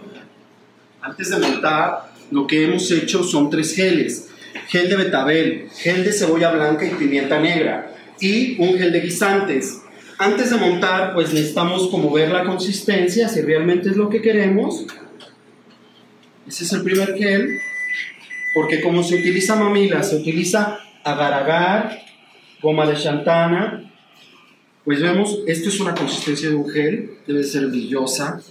antes 0.99 1.29
de 1.29 1.37
montar, 1.37 2.11
lo 2.31 2.47
que 2.47 2.63
hemos 2.63 2.89
hecho 2.89 3.23
son 3.23 3.51
tres 3.51 3.75
geles. 3.75 4.31
Gel 4.67 4.89
de 4.89 4.95
betabel, 4.95 5.69
gel 5.77 6.03
de 6.03 6.11
cebolla 6.11 6.49
blanca 6.49 6.83
y 6.83 6.89
pimienta 6.89 7.39
negra 7.39 7.93
y 8.19 8.59
un 8.59 8.79
gel 8.79 8.93
de 8.93 9.01
guisantes. 9.01 9.83
Antes 10.17 10.49
de 10.49 10.55
montar, 10.55 11.13
pues 11.13 11.31
necesitamos 11.31 11.89
como 11.89 12.11
ver 12.11 12.31
la 12.31 12.43
consistencia, 12.43 13.29
si 13.29 13.41
realmente 13.41 13.89
es 13.89 13.95
lo 13.95 14.09
que 14.09 14.23
queremos. 14.23 14.87
Ese 16.47 16.63
es 16.63 16.73
el 16.73 16.81
primer 16.81 17.15
gel, 17.15 17.59
porque 18.55 18.81
como 18.81 19.03
se 19.03 19.17
utiliza 19.17 19.55
mamila, 19.55 20.01
se 20.01 20.15
utiliza 20.15 20.79
agar-agar, 21.03 21.95
goma 22.59 22.87
de 22.87 22.97
chantana, 22.97 23.90
pues 24.83 25.01
vemos, 25.01 25.39
esto 25.45 25.69
es 25.69 25.79
una 25.79 25.93
consistencia 25.93 26.49
de 26.49 26.55
un 26.55 26.69
gel, 26.69 27.17
debe 27.27 27.43
ser 27.43 27.67
brillosa, 27.67 28.41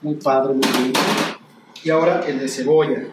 muy 0.00 0.14
padre, 0.14 0.54
muy 0.54 0.66
bonito. 0.66 1.00
Y 1.84 1.90
ahora 1.90 2.24
el 2.26 2.38
de 2.38 2.48
cebolla. 2.48 3.04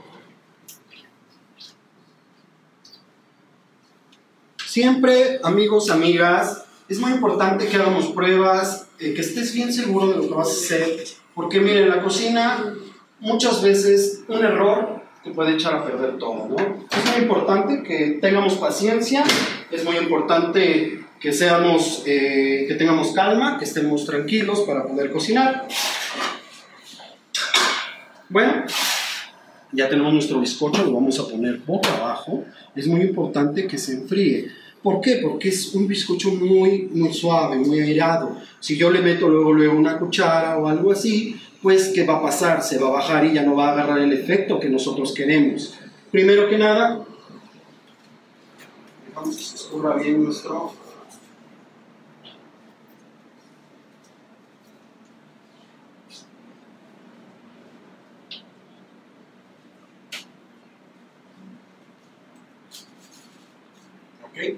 Siempre, 4.66 5.40
amigos, 5.44 5.90
amigas, 5.90 6.64
es 6.88 7.00
muy 7.00 7.12
importante 7.12 7.68
que 7.68 7.76
hagamos 7.76 8.08
pruebas, 8.08 8.88
eh, 9.00 9.14
que 9.14 9.22
estés 9.22 9.54
bien 9.54 9.72
seguro 9.72 10.08
de 10.08 10.16
lo 10.18 10.28
que 10.28 10.34
vas 10.34 10.48
a 10.48 10.52
hacer, 10.52 11.04
porque 11.36 11.60
miren, 11.60 11.84
en 11.84 11.90
la 11.90 12.02
cocina 12.02 12.74
muchas 13.20 13.62
veces 13.62 14.24
un 14.28 14.44
error 14.44 15.02
te 15.24 15.32
puede 15.32 15.54
echar 15.54 15.76
a 15.76 15.86
perder 15.86 16.18
todo. 16.18 16.56
Es 16.58 17.12
muy 17.12 17.24
importante 17.24 17.84
que 17.84 18.18
tengamos 18.22 18.56
paciencia, 18.56 19.24
es 19.72 19.86
muy 19.86 19.98
importante 19.98 21.04
que 21.24 21.32
seamos, 21.32 22.04
eh, 22.06 22.66
que 22.68 22.76
tengamos 22.76 23.14
calma, 23.14 23.58
que 23.58 23.64
estemos 23.64 24.06
tranquilos 24.06 24.60
para 24.68 24.86
poder 24.86 25.10
cocinar. 25.10 25.70
Bueno, 28.28 28.66
ya 29.72 29.88
tenemos 29.88 30.12
nuestro 30.12 30.42
bizcocho, 30.42 30.84
lo 30.84 30.92
vamos 30.92 31.18
a 31.22 31.30
poner 31.30 31.60
boca 31.60 31.96
abajo. 31.96 32.44
Es 32.76 32.88
muy 32.88 33.00
importante 33.00 33.68
que 33.68 33.78
se 33.78 33.94
enfríe. 33.94 34.50
¿Por 34.82 35.00
qué? 35.00 35.22
Porque 35.24 35.48
es 35.48 35.74
un 35.74 35.88
bizcocho 35.88 36.34
muy, 36.34 36.90
muy 36.92 37.14
suave, 37.14 37.56
muy 37.56 37.80
airado. 37.80 38.36
Si 38.60 38.76
yo 38.76 38.92
le 38.92 39.02
meto 39.02 39.30
luego, 39.30 39.54
luego 39.54 39.78
una 39.78 39.98
cuchara 39.98 40.58
o 40.58 40.68
algo 40.68 40.92
así, 40.92 41.40
pues 41.62 41.94
¿qué 41.96 42.06
va 42.06 42.18
a 42.18 42.22
pasar? 42.22 42.62
Se 42.62 42.78
va 42.80 42.90
a 42.90 42.92
bajar 42.92 43.24
y 43.24 43.34
ya 43.34 43.44
no 43.44 43.56
va 43.56 43.70
a 43.70 43.72
agarrar 43.72 44.00
el 44.00 44.12
efecto 44.12 44.60
que 44.60 44.68
nosotros 44.68 45.14
queremos. 45.14 45.74
Primero 46.12 46.50
que 46.50 46.58
nada, 46.58 47.06
vamos 49.16 49.38
que 49.38 49.44
se 49.44 49.56
escurra 49.56 49.96
bien 49.96 50.22
nuestro 50.22 50.74
¿ok? 64.34 64.58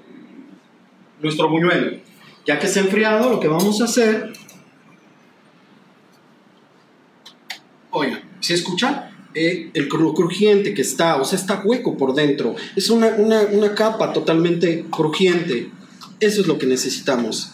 Nuestro 1.20 1.48
buñuelo. 1.48 1.98
Ya 2.46 2.58
que 2.58 2.68
se 2.68 2.80
ha 2.80 2.82
enfriado, 2.82 3.30
lo 3.30 3.40
que 3.40 3.48
vamos 3.48 3.80
a 3.80 3.84
hacer. 3.84 4.32
Oigan, 7.90 8.20
¿se 8.40 8.54
escucha? 8.54 9.10
Eh, 9.34 9.70
el 9.74 9.88
cru- 9.88 10.14
crujiente 10.14 10.72
que 10.74 10.82
está, 10.82 11.16
o 11.16 11.24
sea, 11.24 11.38
está 11.38 11.60
hueco 11.64 11.96
por 11.96 12.14
dentro. 12.14 12.54
Es 12.74 12.88
una, 12.90 13.08
una, 13.08 13.42
una 13.42 13.74
capa 13.74 14.12
totalmente 14.12 14.86
crujiente. 14.90 15.70
Eso 16.20 16.40
es 16.40 16.46
lo 16.46 16.58
que 16.58 16.66
necesitamos. 16.66 17.52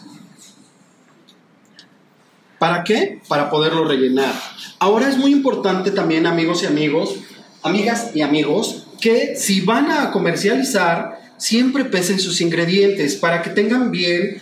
¿Para 2.59 2.85
qué? 2.85 3.21
Para 3.29 3.51
poderlo 3.51 3.85
rellenar. 3.85 4.33
Ahora 4.79 5.09
es 5.09 5.17
muy 5.17 5.33
importante 5.33 5.91
también, 5.91 6.27
amigos 6.27 6.63
y 6.63 6.67
amigos, 6.67 7.17
amigas 7.63 8.11
y 8.15 8.21
amigos, 8.21 8.87
que 9.01 9.35
si 9.37 9.61
van 9.63 9.91
a 9.91 10.13
comercializar, 10.13 11.21
siempre 11.43 11.85
pesen 11.85 12.21
sus 12.21 12.41
ingredientes 12.41 13.17
para 13.17 13.43
que 13.43 13.51
tengan 13.51 13.91
bien 13.91 14.41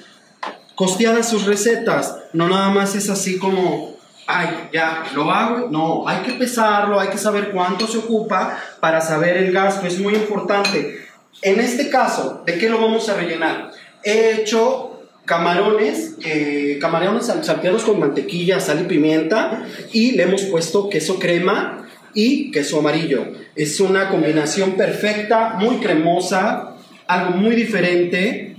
costeadas 0.75 1.29
sus 1.31 1.47
recetas. 1.47 2.15
No 2.35 2.49
nada 2.49 2.69
más 2.71 2.95
es 2.95 3.09
así 3.09 3.39
como, 3.39 3.97
ay, 4.27 4.69
ya, 4.73 5.05
lo 5.15 5.31
hago. 5.31 5.69
No, 5.71 6.07
hay 6.07 6.19
que 6.25 6.33
pesarlo, 6.33 7.01
hay 7.01 7.09
que 7.09 7.17
saber 7.19 7.53
cuánto 7.53 7.87
se 7.87 7.99
ocupa 7.99 8.59
para 8.81 9.01
saber 9.01 9.39
el 9.39 9.51
gasto. 9.53 9.87
Es 9.87 9.99
muy 9.99 10.15
importante. 10.15 10.99
En 11.41 11.59
este 11.59 11.89
caso, 11.89 12.43
¿de 12.45 12.59
qué 12.59 12.69
lo 12.69 12.79
vamos 12.79 13.09
a 13.09 13.15
rellenar? 13.15 13.71
He 14.05 14.35
hecho 14.35 15.03
camarones, 15.25 16.17
eh, 16.25 16.79
camarones 16.81 17.27
sal- 17.27 17.45
salteados 17.45 17.85
con 17.85 17.99
mantequilla, 17.99 18.61
sal 18.61 18.81
y 18.83 18.85
pimienta 18.85 19.65
y 19.93 20.13
le 20.13 20.25
hemos 20.25 20.43
puesto 20.43 20.91
queso 20.91 21.19
crema 21.19 21.87
y 22.13 22.51
queso 22.51 22.81
amarillo. 22.81 23.25
Es 23.55 23.81
una 23.81 24.09
combinación 24.11 24.73
perfecta, 24.73 25.55
muy 25.59 25.77
cremosa, 25.77 26.70
algo 27.11 27.37
muy 27.39 27.57
diferente. 27.57 28.57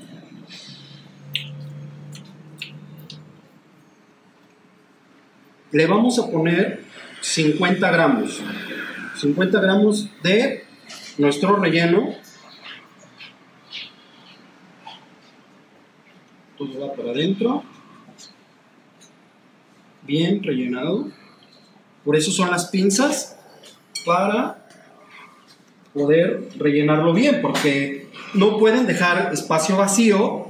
Le 5.71 5.87
vamos 5.87 6.19
a 6.19 6.29
poner 6.29 6.83
50 7.21 7.91
gramos, 7.91 8.41
50 9.15 9.61
gramos 9.61 10.09
de 10.21 10.65
nuestro 11.17 11.55
relleno. 11.55 12.13
Todo 16.57 16.87
va 16.87 16.93
para 16.93 17.11
adentro. 17.11 17.63
Bien 20.03 20.43
rellenado. 20.43 21.09
Por 22.03 22.17
eso 22.17 22.31
son 22.31 22.51
las 22.51 22.65
pinzas 22.65 23.39
para 24.05 24.67
poder 25.93 26.49
rellenarlo 26.57 27.13
bien, 27.13 27.41
porque 27.41 28.00
no 28.33 28.57
pueden 28.57 28.85
dejar 28.87 29.33
espacio 29.33 29.77
vacío. 29.77 30.47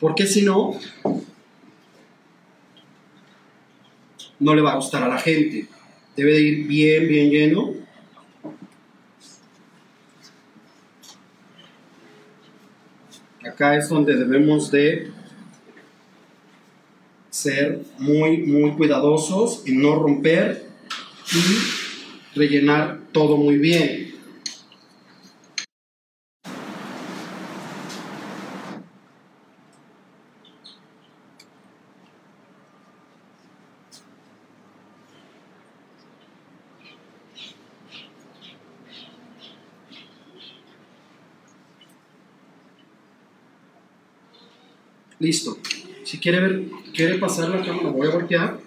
Porque 0.00 0.26
si 0.26 0.42
no, 0.42 0.74
no 4.40 4.54
le 4.54 4.62
va 4.62 4.72
a 4.72 4.76
gustar 4.76 5.02
a 5.04 5.08
la 5.08 5.18
gente. 5.18 5.68
Debe 6.16 6.32
de 6.32 6.42
ir 6.42 6.66
bien, 6.66 7.08
bien 7.08 7.30
lleno. 7.30 7.74
Acá 13.46 13.76
es 13.76 13.88
donde 13.88 14.16
debemos 14.16 14.70
de 14.70 15.12
ser 17.30 17.82
muy, 17.98 18.38
muy 18.38 18.72
cuidadosos 18.72 19.62
en 19.66 19.82
no 19.82 19.96
romper 19.96 20.66
y 21.32 21.81
rellenar 22.34 23.00
todo 23.12 23.36
muy 23.36 23.58
bien. 23.58 24.12
Listo. 45.18 45.56
Si 46.04 46.18
quiere 46.18 46.40
ver, 46.40 46.64
quiere 46.92 47.14
pasar 47.18 47.48
la 47.48 47.64
cámara, 47.64 47.90
voy 47.90 48.08
a 48.08 48.10
voltear 48.10 48.61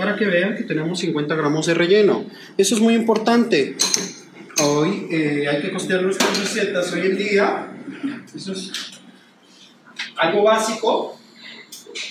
para 0.00 0.16
que 0.16 0.24
vean 0.24 0.56
que 0.56 0.62
tenemos 0.62 0.98
50 0.98 1.34
gramos 1.34 1.66
de 1.66 1.74
relleno. 1.74 2.24
Eso 2.56 2.74
es 2.74 2.80
muy 2.80 2.94
importante. 2.94 3.76
Hoy 4.64 5.08
eh, 5.10 5.46
hay 5.46 5.60
que 5.60 5.70
costear 5.70 6.00
nuestras 6.00 6.38
recetas 6.38 6.90
hoy 6.94 7.00
en 7.02 7.18
día. 7.18 7.68
Eso 8.34 8.52
es 8.52 8.72
algo 10.16 10.42
básico 10.42 11.18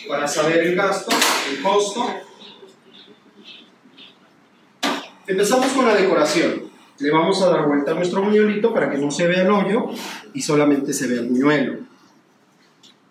para 0.07 0.27
saber 0.27 0.67
el 0.67 0.75
gasto, 0.75 1.09
el 1.51 1.63
costo. 1.63 2.05
Empezamos 5.25 5.71
con 5.71 5.87
la 5.87 5.95
decoración. 5.95 6.69
Le 6.99 7.09
vamos 7.09 7.41
a 7.41 7.49
dar 7.49 7.65
vuelta 7.65 7.89
a 7.89 7.95
nuestro 7.95 8.21
buñuelito 8.21 8.71
para 8.71 8.91
que 8.91 8.99
no 8.99 9.09
se 9.09 9.25
vea 9.25 9.41
el 9.41 9.49
hoyo 9.49 9.87
y 10.35 10.43
solamente 10.43 10.93
se 10.93 11.07
vea 11.07 11.21
el 11.21 11.29
buñuelo. 11.29 11.79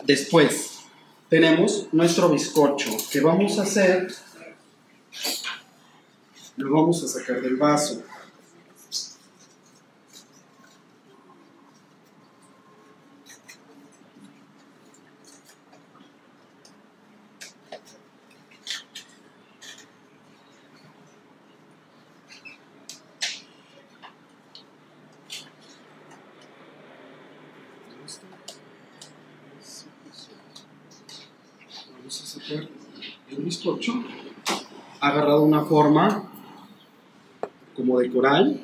Después 0.04 0.84
tenemos 1.28 1.88
nuestro 1.90 2.28
bizcocho 2.28 2.90
que 3.10 3.20
vamos 3.20 3.58
a 3.58 3.62
hacer, 3.62 4.08
lo 6.58 6.72
vamos 6.72 7.02
a 7.04 7.08
sacar 7.08 7.40
del 7.40 7.56
vaso. 7.56 8.02
Vamos 31.92 32.22
a 32.22 32.26
sacar 32.26 32.68
el 33.28 33.36
bizcocho. 33.36 33.92
Agarrado 35.00 35.42
una 35.42 35.64
forma 35.64 36.27
de 37.98 38.10
coral. 38.10 38.60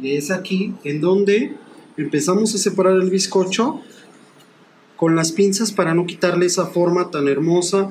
Y 0.00 0.16
es 0.16 0.30
aquí 0.30 0.74
en 0.84 1.00
donde 1.00 1.56
empezamos 1.96 2.54
a 2.54 2.58
separar 2.58 2.94
el 2.94 3.10
bizcocho 3.10 3.80
con 4.96 5.16
las 5.16 5.32
pinzas 5.32 5.72
para 5.72 5.94
no 5.94 6.06
quitarle 6.06 6.46
esa 6.46 6.66
forma 6.66 7.10
tan 7.10 7.28
hermosa 7.28 7.88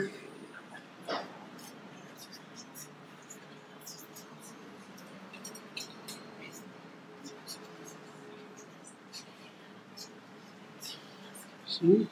¿sí? 11.79 12.07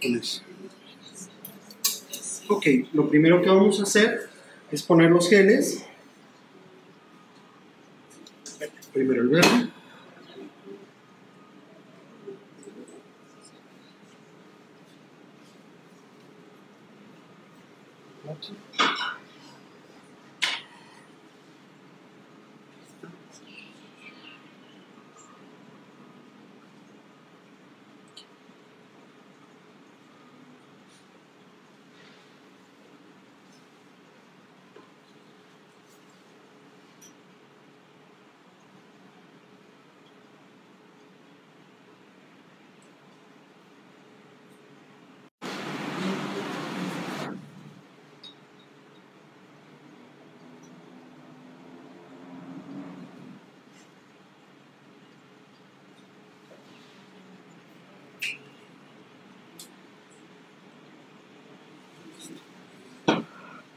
Con 0.00 0.16
eso. 0.16 0.42
Ok, 2.48 2.66
lo 2.92 3.08
primero 3.08 3.42
que 3.42 3.48
a 3.80 3.82
hacer 3.82 4.28
es 4.70 4.82
poner 4.82 5.10
los 5.10 5.28
geles. 5.28 5.84
Primero 8.92 9.22
el 9.22 9.28
verde. 9.28 9.70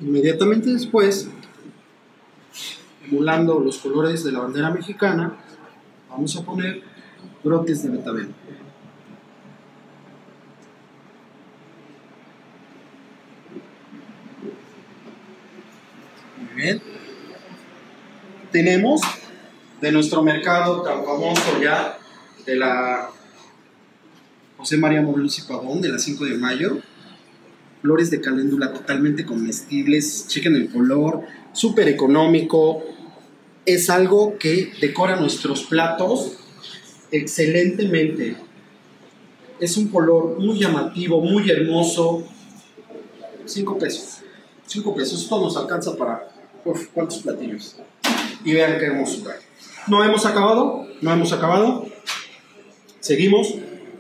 Inmediatamente 0.02 0.72
después, 0.72 1.30
emulando 3.06 3.60
los 3.60 3.78
colores 3.78 4.24
de 4.24 4.32
la 4.32 4.40
bandera 4.40 4.72
mexicana, 4.72 5.34
vamos 6.10 6.36
a 6.36 6.44
poner 6.44 6.82
brotes 7.44 7.84
de 7.84 7.90
betabel. 7.90 8.34
Muy 16.38 16.62
bien. 16.62 16.82
Tenemos 18.52 19.02
de 19.82 19.92
nuestro 19.92 20.24
mercado 20.24 20.82
tan 20.82 21.06
famoso 21.06 21.62
ya, 21.62 21.98
de 22.46 22.56
la 22.56 23.10
José 24.58 24.78
María 24.78 25.02
Morelos 25.04 25.38
y 25.38 25.42
Pavón, 25.44 25.80
de 25.80 25.90
la 25.90 26.00
5 26.00 26.26
de 26.26 26.38
mayo, 26.38 26.80
flores 27.82 28.12
de 28.12 28.22
caléndula 28.22 28.74
totalmente 28.74 29.26
comestibles, 29.26 30.28
chequen 30.28 30.56
el 30.56 30.70
color, 30.70 31.22
súper 31.54 31.88
económico, 31.88 32.84
es 33.66 33.90
algo 33.90 34.38
que 34.38 34.72
decora 34.80 35.16
nuestros 35.18 35.64
platos 35.64 36.34
excelentemente. 37.12 38.36
Es 39.60 39.78
un 39.78 39.90
color 39.90 40.40
muy 40.40 40.60
llamativo, 40.60 41.22
muy 41.22 41.50
hermoso. 41.50 42.24
5 43.46 43.78
pesos. 43.78 44.22
5 44.66 44.96
pesos. 44.96 45.22
Esto 45.22 45.40
nos 45.40 45.56
alcanza 45.58 45.96
para 45.96 46.32
uf, 46.66 46.88
cuántos 46.94 47.20
platillos. 47.20 47.76
Y 48.44 48.54
vean 48.54 48.80
qué 48.80 48.86
hermosura. 48.86 49.36
No 49.88 50.04
hemos 50.04 50.26
acabado, 50.26 50.88
no 51.02 51.14
hemos 51.14 51.32
acabado. 51.34 51.86
Seguimos 53.00 53.56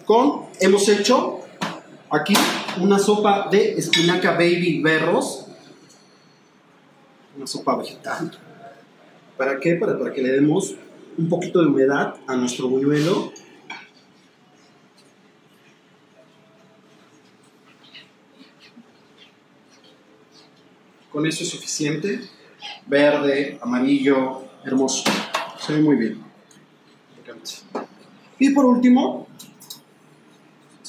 con, 0.05 0.45
hemos 0.59 0.87
hecho 0.89 1.39
aquí 2.09 2.33
una 2.79 2.99
sopa 2.99 3.47
de 3.49 3.73
espinaca 3.73 4.31
baby 4.31 4.81
berros. 4.81 5.45
Una 7.35 7.47
sopa 7.47 7.75
vegetal. 7.77 8.31
¿Para 9.37 9.59
qué? 9.59 9.75
Para, 9.75 9.97
para 9.97 10.13
que 10.13 10.21
le 10.21 10.29
demos 10.29 10.75
un 11.17 11.29
poquito 11.29 11.61
de 11.61 11.67
humedad 11.67 12.15
a 12.27 12.35
nuestro 12.35 12.67
buñuelo. 12.67 13.31
Con 21.11 21.25
eso 21.25 21.43
es 21.43 21.49
suficiente. 21.49 22.21
Verde, 22.87 23.59
amarillo, 23.61 24.43
hermoso. 24.63 25.03
Se 25.59 25.73
ve 25.73 25.81
muy 25.81 25.95
bien. 25.95 26.23
Y 28.39 28.49
por 28.51 28.65
último, 28.65 29.27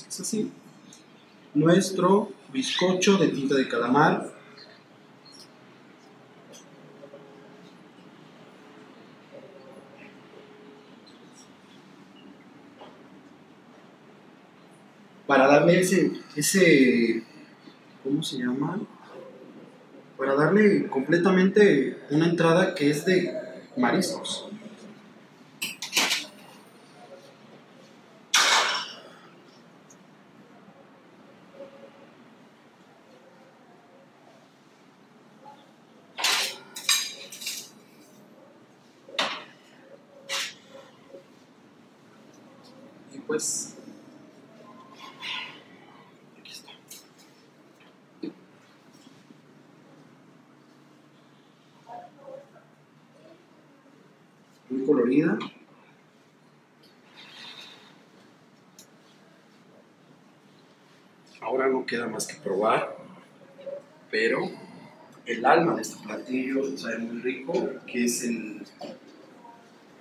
es 0.09 0.21
así, 0.21 0.51
nuestro 1.55 2.31
bizcocho 2.53 3.17
de 3.17 3.29
tinta 3.29 3.55
de 3.55 3.69
calamar. 3.69 4.31
Para 15.27 15.47
darle 15.47 15.81
ese, 15.81 16.13
ese, 16.37 17.23
¿cómo 18.03 18.23
se 18.23 18.39
llama? 18.39 18.81
Para 20.19 20.35
darle 20.35 20.89
completamente 20.89 21.99
una 22.11 22.27
entrada 22.27 22.75
que 22.75 22.91
es 22.91 23.07
de 23.07 23.33
mariscos. 23.77 24.52
Pues. 43.33 43.75
Muy 54.69 54.87
colorida. 54.87 55.39
Ahora 61.41 61.69
no 61.69 61.87
queda 61.87 62.09
más 62.09 62.27
que 62.27 62.35
probar, 62.35 62.99
pero 64.11 64.41
el 65.25 65.47
alma 65.47 65.75
de 65.77 65.83
este 65.83 66.05
platillo 66.05 66.77
sabe 66.77 66.99
muy 66.99 67.23
rico, 67.23 67.55
que 67.87 68.05
es 68.05 68.25
el 68.25 68.67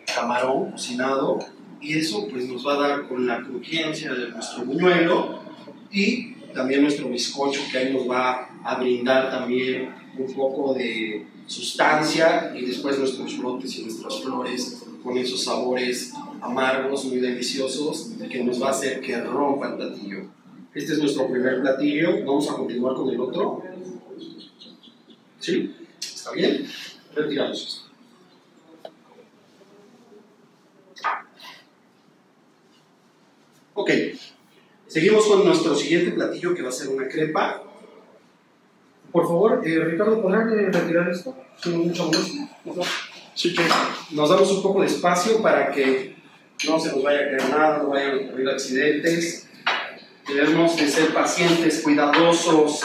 camarón 0.05 0.71
cocinado 0.71 1.39
y 1.81 1.97
eso 1.97 2.27
pues 2.29 2.47
nos 2.47 2.65
va 2.65 2.73
a 2.73 2.87
dar 2.87 3.07
con 3.07 3.25
la 3.25 3.41
crujencia 3.41 4.13
de 4.13 4.29
nuestro 4.29 4.65
buñuelo 4.65 5.39
y 5.91 6.33
también 6.53 6.83
nuestro 6.83 7.09
bizcocho 7.09 7.61
que 7.71 7.77
ahí 7.77 7.93
nos 7.93 8.09
va 8.09 8.49
a 8.63 8.75
brindar 8.75 9.31
también 9.31 9.89
un 10.17 10.33
poco 10.33 10.73
de 10.73 11.25
sustancia 11.47 12.53
y 12.55 12.65
después 12.65 12.99
nuestros 12.99 13.37
brotes 13.37 13.77
y 13.79 13.83
nuestras 13.83 14.21
flores 14.21 14.83
con 15.03 15.17
esos 15.17 15.43
sabores 15.43 16.13
amargos 16.41 17.05
muy 17.05 17.19
deliciosos 17.19 18.11
que 18.29 18.43
nos 18.43 18.61
va 18.61 18.67
a 18.67 18.71
hacer 18.71 19.01
que 19.01 19.19
rompa 19.19 19.69
el 19.69 19.75
platillo. 19.75 20.19
Este 20.73 20.93
es 20.93 20.99
nuestro 20.99 21.27
primer 21.29 21.61
platillo, 21.61 22.23
vamos 22.25 22.49
a 22.49 22.53
continuar 22.53 22.95
con 22.95 23.09
el 23.09 23.19
otro. 23.19 23.63
¿Sí? 25.39 25.73
¿Está 25.99 26.31
bien? 26.31 26.67
Retiramos 27.15 27.80
Ok, 33.73 33.89
seguimos 34.87 35.25
con 35.25 35.45
nuestro 35.45 35.73
siguiente 35.75 36.11
platillo 36.11 36.53
que 36.53 36.61
va 36.61 36.69
a 36.69 36.73
ser 36.73 36.89
una 36.89 37.07
crepa. 37.07 37.63
Por 39.11 39.23
favor, 39.23 39.61
eh, 39.65 39.79
Ricardo, 39.79 40.21
¿podrán 40.21 40.51
eh, 40.51 40.69
retirar 40.71 41.09
esto? 41.09 41.35
Sin 41.61 41.87
mucha 41.87 42.03
molestia. 42.03 42.49
Sí, 43.33 43.53
que 43.53 43.63
nos 44.11 44.29
damos 44.29 44.51
un 44.51 44.61
poco 44.61 44.81
de 44.81 44.87
espacio 44.87 45.41
para 45.41 45.71
que 45.71 46.15
no 46.67 46.79
se 46.79 46.91
nos 46.91 47.01
vaya 47.01 47.19
a 47.19 47.23
caer 47.23 47.49
nada, 47.49 47.77
no 47.77 47.89
vayan 47.89 48.11
a 48.11 48.21
ocurrir 48.27 48.49
accidentes. 48.49 49.47
Debemos 50.27 50.75
de 50.75 50.87
ser 50.89 51.13
pacientes, 51.13 51.81
cuidadosos. 51.81 52.81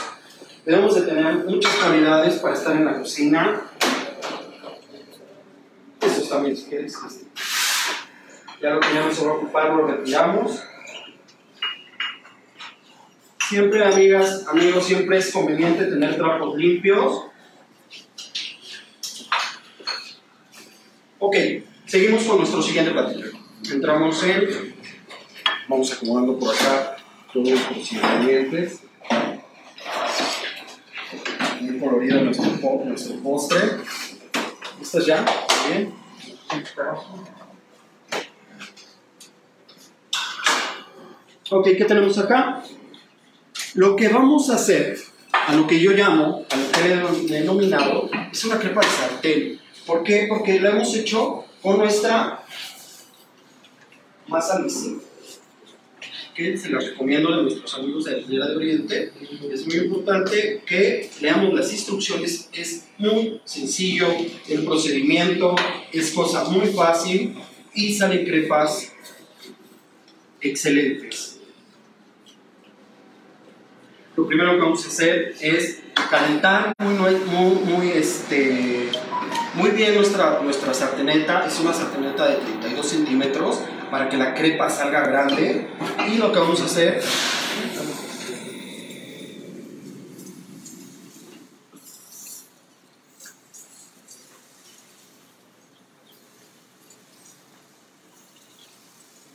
Debemos 0.64 0.94
de 0.94 1.02
tener 1.02 1.44
muchas 1.44 1.74
cualidades 1.74 2.36
para 2.36 2.54
estar 2.54 2.76
en 2.76 2.84
la 2.84 2.98
cocina. 2.98 3.62
Eso 6.00 6.28
también, 6.28 6.56
si 6.56 6.64
quieres. 6.64 6.94
este. 6.94 7.26
Ya 8.62 8.70
lo 8.70 8.80
que 8.80 8.94
ya 8.94 9.04
no 9.04 9.12
se 9.12 9.24
va 9.24 9.32
a 9.32 9.34
ocupar, 9.34 9.74
lo 9.74 9.86
retiramos. 9.86 10.62
Siempre, 13.48 13.84
amigas, 13.84 14.44
amigos, 14.48 14.86
siempre 14.86 15.18
es 15.18 15.30
conveniente 15.30 15.84
tener 15.84 16.16
trapos 16.16 16.56
limpios. 16.56 17.26
Ok, 21.20 21.36
seguimos 21.86 22.24
con 22.24 22.38
nuestro 22.38 22.60
siguiente 22.60 22.90
platillo. 22.90 23.26
Entramos 23.70 24.20
en. 24.24 24.74
Vamos 25.68 25.92
acomodando 25.92 26.36
por 26.40 26.52
acá 26.52 26.96
todos 27.32 27.48
nuestros 27.48 27.92
ingredientes. 27.92 28.80
Muy 31.60 31.78
colorido 31.78 32.22
nuestro, 32.22 32.84
nuestro 32.84 33.16
postre. 33.22 33.60
¿Listos 34.80 35.06
ya? 35.06 35.24
Bien. 35.68 35.94
Ok, 41.50 41.64
¿qué 41.78 41.84
tenemos 41.84 42.18
acá? 42.18 42.64
Lo 43.76 43.94
que 43.94 44.08
vamos 44.08 44.48
a 44.48 44.54
hacer, 44.54 44.98
a 45.30 45.54
lo 45.54 45.66
que 45.66 45.78
yo 45.78 45.92
llamo, 45.92 46.46
a 46.48 46.56
lo 46.56 46.72
que 46.72 47.34
he 47.34 47.40
denominado, 47.40 48.08
es 48.32 48.42
una 48.46 48.58
crepa 48.58 48.80
de 48.80 48.86
sartén. 48.86 49.60
¿Por 49.84 50.02
qué? 50.02 50.24
Porque 50.30 50.58
la 50.58 50.70
hemos 50.70 50.94
hecho 50.94 51.44
con 51.60 51.76
nuestra 51.76 52.42
masa 54.28 54.62
lisa. 54.62 54.92
Que 56.34 56.56
se 56.56 56.70
la 56.70 56.78
recomiendo 56.78 57.28
a 57.28 57.42
nuestros 57.42 57.74
amigos 57.74 58.06
de 58.06 58.24
la 58.28 58.48
de 58.48 58.56
Oriente. 58.56 59.12
Es 59.52 59.66
muy 59.66 59.76
importante 59.76 60.62
que 60.66 61.10
leamos 61.20 61.52
las 61.52 61.70
instrucciones. 61.70 62.48
Es 62.54 62.86
muy 62.96 63.42
sencillo 63.44 64.08
el 64.48 64.64
procedimiento, 64.64 65.54
es 65.92 66.12
cosa 66.12 66.44
muy 66.44 66.68
fácil 66.68 67.36
y 67.74 67.92
salen 67.92 68.24
crepas 68.24 68.90
excelentes. 70.40 71.35
Lo 74.16 74.26
primero 74.26 74.52
que 74.52 74.60
vamos 74.60 74.82
a 74.82 74.88
hacer 74.88 75.34
es 75.40 75.82
calentar 76.10 76.72
muy, 76.78 76.94
muy, 76.94 77.54
muy, 77.66 77.90
este, 77.90 78.88
muy 79.52 79.70
bien 79.72 79.94
nuestra, 79.94 80.40
nuestra 80.42 80.72
sarteneta. 80.72 81.46
Es 81.46 81.60
una 81.60 81.74
sarteneta 81.74 82.26
de 82.26 82.36
32 82.36 82.86
centímetros 82.86 83.60
para 83.90 84.08
que 84.08 84.16
la 84.16 84.34
crepa 84.34 84.70
salga 84.70 85.06
grande. 85.06 85.68
Y 86.08 86.16
lo 86.16 86.32
que 86.32 86.38
vamos 86.38 86.62
a 86.62 86.64
hacer 86.64 87.02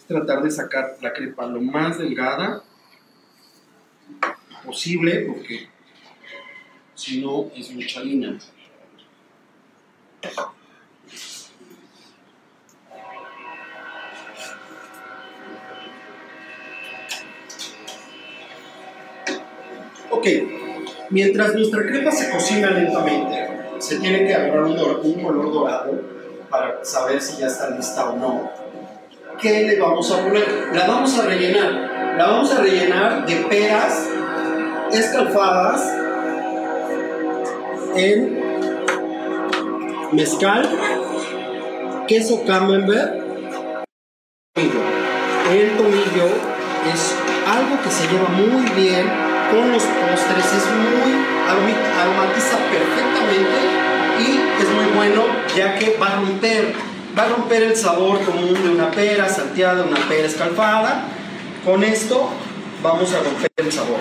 tratar 0.07 0.41
de 0.41 0.51
sacar 0.51 0.97
la 1.01 1.13
crepa 1.13 1.45
lo 1.45 1.61
más 1.61 1.99
delgada 1.99 2.63
posible 4.71 5.25
porque 5.27 5.67
si 6.95 7.21
no 7.21 7.51
es 7.55 7.71
mucha 7.71 7.99
harina. 7.99 8.37
Ok, 20.09 20.27
mientras 21.09 21.53
nuestra 21.55 21.85
crepa 21.85 22.11
se 22.11 22.29
cocina 22.31 22.71
lentamente, 22.71 23.49
se 23.79 23.99
tiene 23.99 24.25
que 24.25 24.33
agarrar 24.33 24.63
un, 24.63 24.79
un 24.79 25.23
color 25.23 25.51
dorado 25.51 26.01
para 26.49 26.85
saber 26.85 27.21
si 27.21 27.41
ya 27.41 27.47
está 27.47 27.71
lista 27.71 28.09
o 28.09 28.17
no. 28.17 28.51
¿Qué 29.41 29.63
le 29.63 29.79
vamos 29.79 30.11
a 30.11 30.23
poner? 30.23 30.69
La 30.73 30.87
vamos 30.87 31.17
a 31.17 31.25
rellenar. 31.25 32.15
La 32.17 32.27
vamos 32.27 32.53
a 32.53 32.61
rellenar 32.61 33.25
de 33.25 33.35
peras 33.47 34.10
escalfadas 34.93 35.81
en 37.95 38.39
mezcal, 40.11 40.69
queso 42.07 42.43
camembert. 42.45 43.21
El 44.55 45.77
tomillo 45.77 46.27
es 46.93 47.15
algo 47.47 47.81
que 47.83 47.89
se 47.89 48.07
lleva 48.07 48.29
muy 48.29 48.69
bien 48.71 49.07
con 49.51 49.71
los 49.71 49.83
postres, 49.83 50.45
es 50.45 50.65
muy 50.65 51.73
aromatiza 51.99 52.57
perfectamente 52.71 53.59
y 54.19 54.61
es 54.61 54.69
muy 54.69 54.85
bueno 54.95 55.23
ya 55.55 55.75
que 55.77 55.97
va 55.97 56.07
a 56.07 56.15
romper, 56.17 56.73
va 57.17 57.23
a 57.23 57.29
romper 57.29 57.63
el 57.63 57.75
sabor 57.75 58.21
común 58.21 58.53
de 58.53 58.69
una 58.69 58.91
pera 58.91 59.27
salteada, 59.27 59.83
una 59.83 59.99
pera 60.07 60.27
escalfada. 60.27 61.05
Con 61.65 61.83
esto 61.83 62.29
vamos 62.81 63.13
a 63.13 63.19
romper 63.19 63.51
el 63.57 63.71
sabor. 63.71 63.99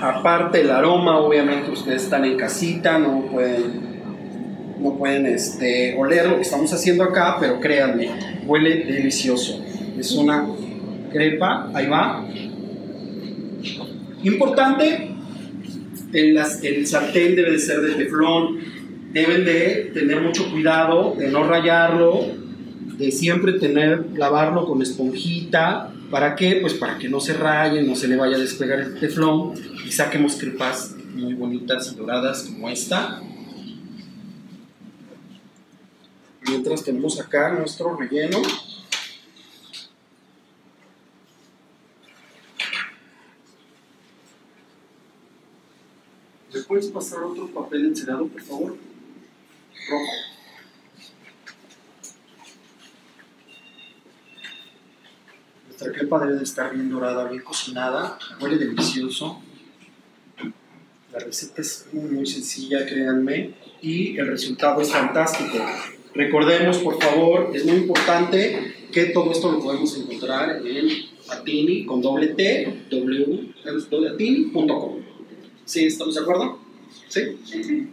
Aparte 0.00 0.62
el 0.62 0.70
aroma, 0.70 1.18
obviamente 1.18 1.70
ustedes 1.70 2.04
están 2.04 2.24
en 2.24 2.36
casita, 2.36 2.98
no 2.98 3.26
pueden, 3.30 3.80
no 4.80 4.96
pueden 4.96 5.26
este, 5.26 5.94
oler 5.98 6.26
lo 6.26 6.36
que 6.36 6.42
estamos 6.42 6.72
haciendo 6.72 7.04
acá, 7.04 7.36
pero 7.38 7.60
créanme, 7.60 8.10
huele 8.46 8.84
delicioso. 8.84 9.62
Es 9.98 10.12
una 10.12 10.46
crepa, 11.12 11.70
ahí 11.74 11.86
va. 11.86 12.26
Importante, 14.22 15.10
el, 16.12 16.38
el 16.62 16.86
sartén 16.86 17.36
debe 17.36 17.52
de 17.52 17.58
ser 17.58 17.80
de 17.82 17.94
teflón, 17.94 18.58
deben 19.12 19.44
de 19.44 19.90
tener 19.92 20.20
mucho 20.22 20.50
cuidado 20.50 21.14
de 21.18 21.28
no 21.28 21.44
rayarlo 21.44 22.40
de 23.00 23.10
siempre 23.10 23.54
tener, 23.54 24.06
lavarlo 24.14 24.66
con 24.66 24.82
esponjita. 24.82 25.90
¿Para 26.10 26.36
qué? 26.36 26.58
Pues 26.60 26.74
para 26.74 26.98
que 26.98 27.08
no 27.08 27.18
se 27.18 27.32
raye, 27.32 27.82
no 27.82 27.96
se 27.96 28.08
le 28.08 28.16
vaya 28.16 28.36
a 28.36 28.40
despegar 28.40 28.80
el 28.80 29.00
teflón 29.00 29.54
y 29.90 29.92
saquemos 29.92 30.36
crepas 30.36 30.92
muy 31.16 31.34
bonitas 31.34 31.90
y 31.90 31.96
doradas 31.96 32.44
como 32.44 32.68
esta. 32.68 33.20
Mientras 36.42 36.84
tenemos 36.84 37.18
acá 37.18 37.52
nuestro 37.54 37.96
relleno. 37.96 38.38
¿Me 46.54 46.60
puedes 46.68 46.86
pasar 46.86 47.24
otro 47.24 47.48
papel 47.48 47.86
encerado, 47.86 48.28
por 48.28 48.42
favor? 48.42 48.76
Rojo. 49.88 50.12
Nuestra 55.66 55.92
crepa 55.92 56.20
debe 56.20 56.38
de 56.38 56.44
estar 56.44 56.72
bien 56.72 56.88
dorada, 56.88 57.28
bien 57.28 57.42
cocinada, 57.42 58.16
huele 58.40 58.56
delicioso. 58.56 59.42
La 61.12 61.18
receta 61.18 61.60
es 61.60 61.86
muy, 61.92 62.24
sencilla, 62.24 62.86
créanme, 62.86 63.54
y 63.82 64.16
el 64.16 64.28
resultado 64.28 64.80
es 64.80 64.92
fantástico. 64.92 65.58
Recordemos, 66.14 66.78
por 66.78 67.02
favor, 67.02 67.50
es 67.54 67.64
muy 67.64 67.76
importante 67.76 68.74
que 68.92 69.06
todo 69.06 69.32
esto 69.32 69.50
lo 69.50 69.60
podemos 69.60 69.96
encontrar 69.96 70.64
en 70.64 70.88
atini 71.28 71.84
con 71.84 72.00
doble 72.00 72.28
T, 72.28 72.84
w. 72.90 73.54
¿Sí? 75.64 75.84
¿Estamos 75.86 76.14
de 76.14 76.20
acuerdo? 76.20 76.58
¿Sí? 77.08 77.38
¿Sí? 77.44 77.88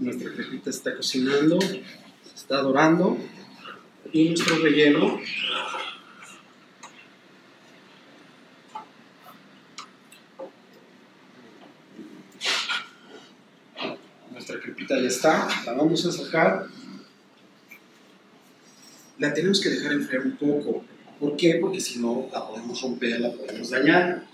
nuestra, 0.00 0.32
crepita 0.32 0.70
está 0.70 0.94
cocinando, 0.96 1.58
está 2.34 2.62
dorando 2.62 3.18
y 4.12 4.28
nuestro 4.28 4.58
relleno. 4.58 5.20
Nuestra 14.30 14.60
crepita 14.60 15.00
ya 15.00 15.08
está, 15.08 15.48
la 15.64 15.72
vamos 15.72 16.04
a 16.06 16.12
sacar. 16.12 16.66
La 19.18 19.32
tenemos 19.32 19.60
que 19.60 19.70
dejar 19.70 19.92
enfriar 19.92 20.22
un 20.26 20.36
poco. 20.36 20.84
¿por 21.18 21.36
qué? 21.36 21.58
porque 21.60 21.80
si 21.80 21.98
no 21.98 22.28
la 22.32 22.46
podemos 22.46 22.80
romper, 22.82 23.20
la 23.20 23.32
podemos 23.32 23.70
dañar 23.70 24.26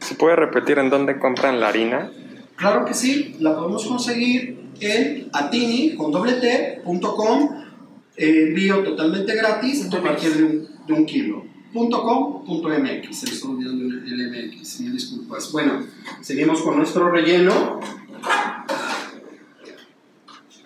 ¿Se 0.00 0.13
puede 0.24 0.36
repetir 0.36 0.78
en 0.78 0.88
dónde 0.88 1.18
compran 1.18 1.60
la 1.60 1.68
harina? 1.68 2.10
Claro 2.56 2.86
que 2.86 2.94
sí, 2.94 3.36
la 3.40 3.54
podemos 3.54 3.84
conseguir 3.84 4.70
en 4.80 5.28
atini 5.34 5.96
con 5.96 6.10
doble 6.10 6.40
t.com, 6.40 7.50
envío 8.16 8.82
totalmente 8.82 9.36
gratis 9.36 9.86
a 9.92 10.00
partir 10.00 10.32
de 10.32 10.44
un, 10.44 10.68
de 10.86 10.92
un 10.94 11.04
kilo. 11.04 11.44
.com.mx, 11.74 13.18
se 13.18 13.26
me 13.26 13.32
está 13.34 13.48
olvidando 13.48 13.84
el 13.84 14.30
MX, 14.30 14.80
mil 14.80 14.94
disculpas. 14.94 15.52
Bueno, 15.52 15.84
seguimos 16.22 16.62
con 16.62 16.78
nuestro 16.78 17.10
relleno. 17.10 17.80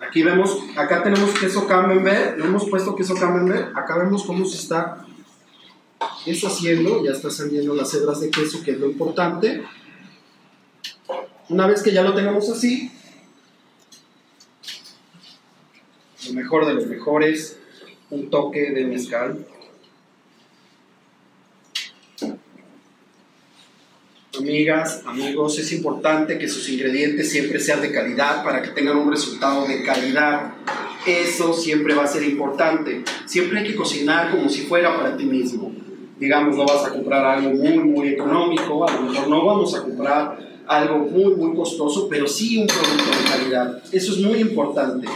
Aquí 0.07 0.23
vemos, 0.23 0.57
acá 0.77 1.03
tenemos 1.03 1.37
queso 1.37 1.67
camembert, 1.67 2.37
le 2.37 2.45
hemos 2.45 2.69
puesto 2.69 2.95
queso 2.95 3.15
camembert, 3.15 3.75
acá 3.75 3.97
vemos 3.97 4.23
cómo 4.23 4.45
se 4.45 4.55
está 4.55 5.05
deshaciendo, 6.25 7.03
ya 7.03 7.11
está 7.11 7.29
saliendo 7.29 7.75
las 7.75 7.93
hebras 7.93 8.19
de 8.21 8.29
queso, 8.29 8.63
que 8.63 8.71
es 8.71 8.79
lo 8.79 8.87
importante. 8.87 9.63
Una 11.49 11.67
vez 11.67 11.81
que 11.81 11.91
ya 11.91 12.03
lo 12.03 12.13
tenemos 12.13 12.49
así, 12.49 12.91
lo 16.27 16.33
mejor 16.33 16.67
de 16.67 16.73
los 16.75 16.85
mejores, 16.87 17.57
un 18.09 18.29
toque 18.29 18.71
de 18.71 18.85
mezcal. 18.85 19.45
Amigas, 24.37 25.01
amigos, 25.05 25.59
es 25.59 25.71
importante 25.73 26.37
que 26.37 26.47
sus 26.47 26.69
ingredientes 26.69 27.29
siempre 27.29 27.59
sean 27.59 27.81
de 27.81 27.91
calidad 27.91 28.43
para 28.43 28.61
que 28.61 28.69
tengan 28.69 28.97
un 28.97 29.11
resultado 29.11 29.67
de 29.67 29.83
calidad. 29.83 30.53
Eso 31.05 31.53
siempre 31.53 31.95
va 31.95 32.03
a 32.03 32.07
ser 32.07 32.23
importante. 32.23 33.03
Siempre 33.25 33.59
hay 33.59 33.67
que 33.67 33.75
cocinar 33.75 34.31
como 34.31 34.49
si 34.49 34.61
fuera 34.61 34.95
para 34.95 35.17
ti 35.17 35.25
mismo. 35.25 35.88
Digamos, 36.19 36.57
no 36.57 36.65
vas 36.65 36.85
a 36.85 36.89
comprar 36.89 37.25
algo 37.25 37.51
muy, 37.51 37.79
muy 37.79 38.09
económico, 38.09 38.87
a 38.87 38.93
lo 38.93 39.01
mejor 39.03 39.27
no 39.29 39.45
vamos 39.45 39.73
a 39.75 39.83
comprar 39.83 40.37
algo 40.67 40.99
muy, 40.99 41.33
muy 41.35 41.55
costoso, 41.55 42.07
pero 42.09 42.27
sí 42.27 42.57
un 42.57 42.67
producto 42.67 43.05
de 43.05 43.29
calidad. 43.29 43.83
Eso 43.91 44.11
es 44.11 44.19
muy 44.19 44.39
importante. 44.39 45.07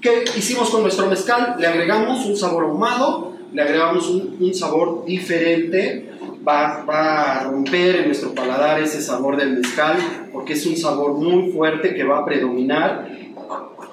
¿Qué 0.00 0.24
hicimos 0.36 0.70
con 0.70 0.82
nuestro 0.82 1.06
mezcal? 1.06 1.56
Le 1.58 1.66
agregamos 1.66 2.24
un 2.26 2.36
sabor 2.36 2.64
ahumado, 2.64 3.32
le 3.52 3.60
agregamos 3.60 4.08
un, 4.08 4.54
sabor 4.54 5.04
diferente, 5.04 6.10
va, 6.46 6.84
va, 6.84 7.40
a 7.40 7.44
romper 7.44 7.96
en 7.96 8.06
nuestro 8.06 8.34
paladar 8.34 8.80
ese 8.80 9.02
sabor 9.02 9.36
del 9.36 9.58
mezcal, 9.58 9.96
porque 10.32 10.54
es 10.54 10.64
un 10.64 10.76
sabor 10.76 11.14
muy 11.14 11.52
fuerte 11.52 11.94
que 11.94 12.04
va 12.04 12.18
a 12.18 12.24
predominar. 12.24 13.08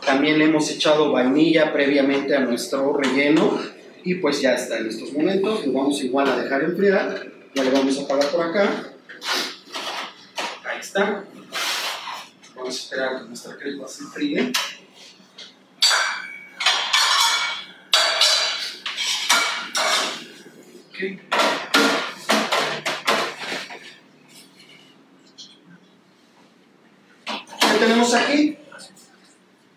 También 0.06 0.40
le 0.40 0.46
hemos 0.46 0.72
echado 0.72 1.12
vainilla 1.12 1.74
previamente 1.74 2.36
a 2.36 2.40
nuestro 2.40 2.96
relleno 2.96 3.60
y 4.04 4.16
pues 4.16 4.42
ya 4.42 4.54
está 4.54 4.78
en 4.78 4.88
estos 4.88 5.14
momentos. 5.14 5.66
Lo 5.66 5.74
vamos 5.74 6.02
igual 6.04 6.30
a 6.30 6.38
dejar 6.42 6.64
enfriar, 6.64 7.32
ya 7.54 7.64
lo 7.64 7.72
vamos 7.72 7.98
a 7.98 8.04
apagar 8.04 8.30
por 8.30 8.46
acá. 8.46 8.94
Ahí 10.66 10.80
está. 10.80 11.26
Vamos 12.56 12.76
a 12.76 12.80
esperar 12.80 13.16
a 13.16 13.20
que 13.20 13.26
nuestra 13.28 13.58
crepa 13.58 13.88
se 13.88 14.04
enfríe. 14.04 14.52
¿Qué 20.94 21.18
tenemos 27.80 28.14
aquí? 28.14 28.58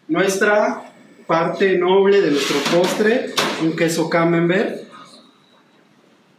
Nuestra 0.08 0.91
parte 1.26 1.78
noble 1.78 2.20
de 2.20 2.30
nuestro 2.30 2.56
postre, 2.72 3.30
un 3.62 3.76
queso 3.76 4.08
camembert 4.08 4.82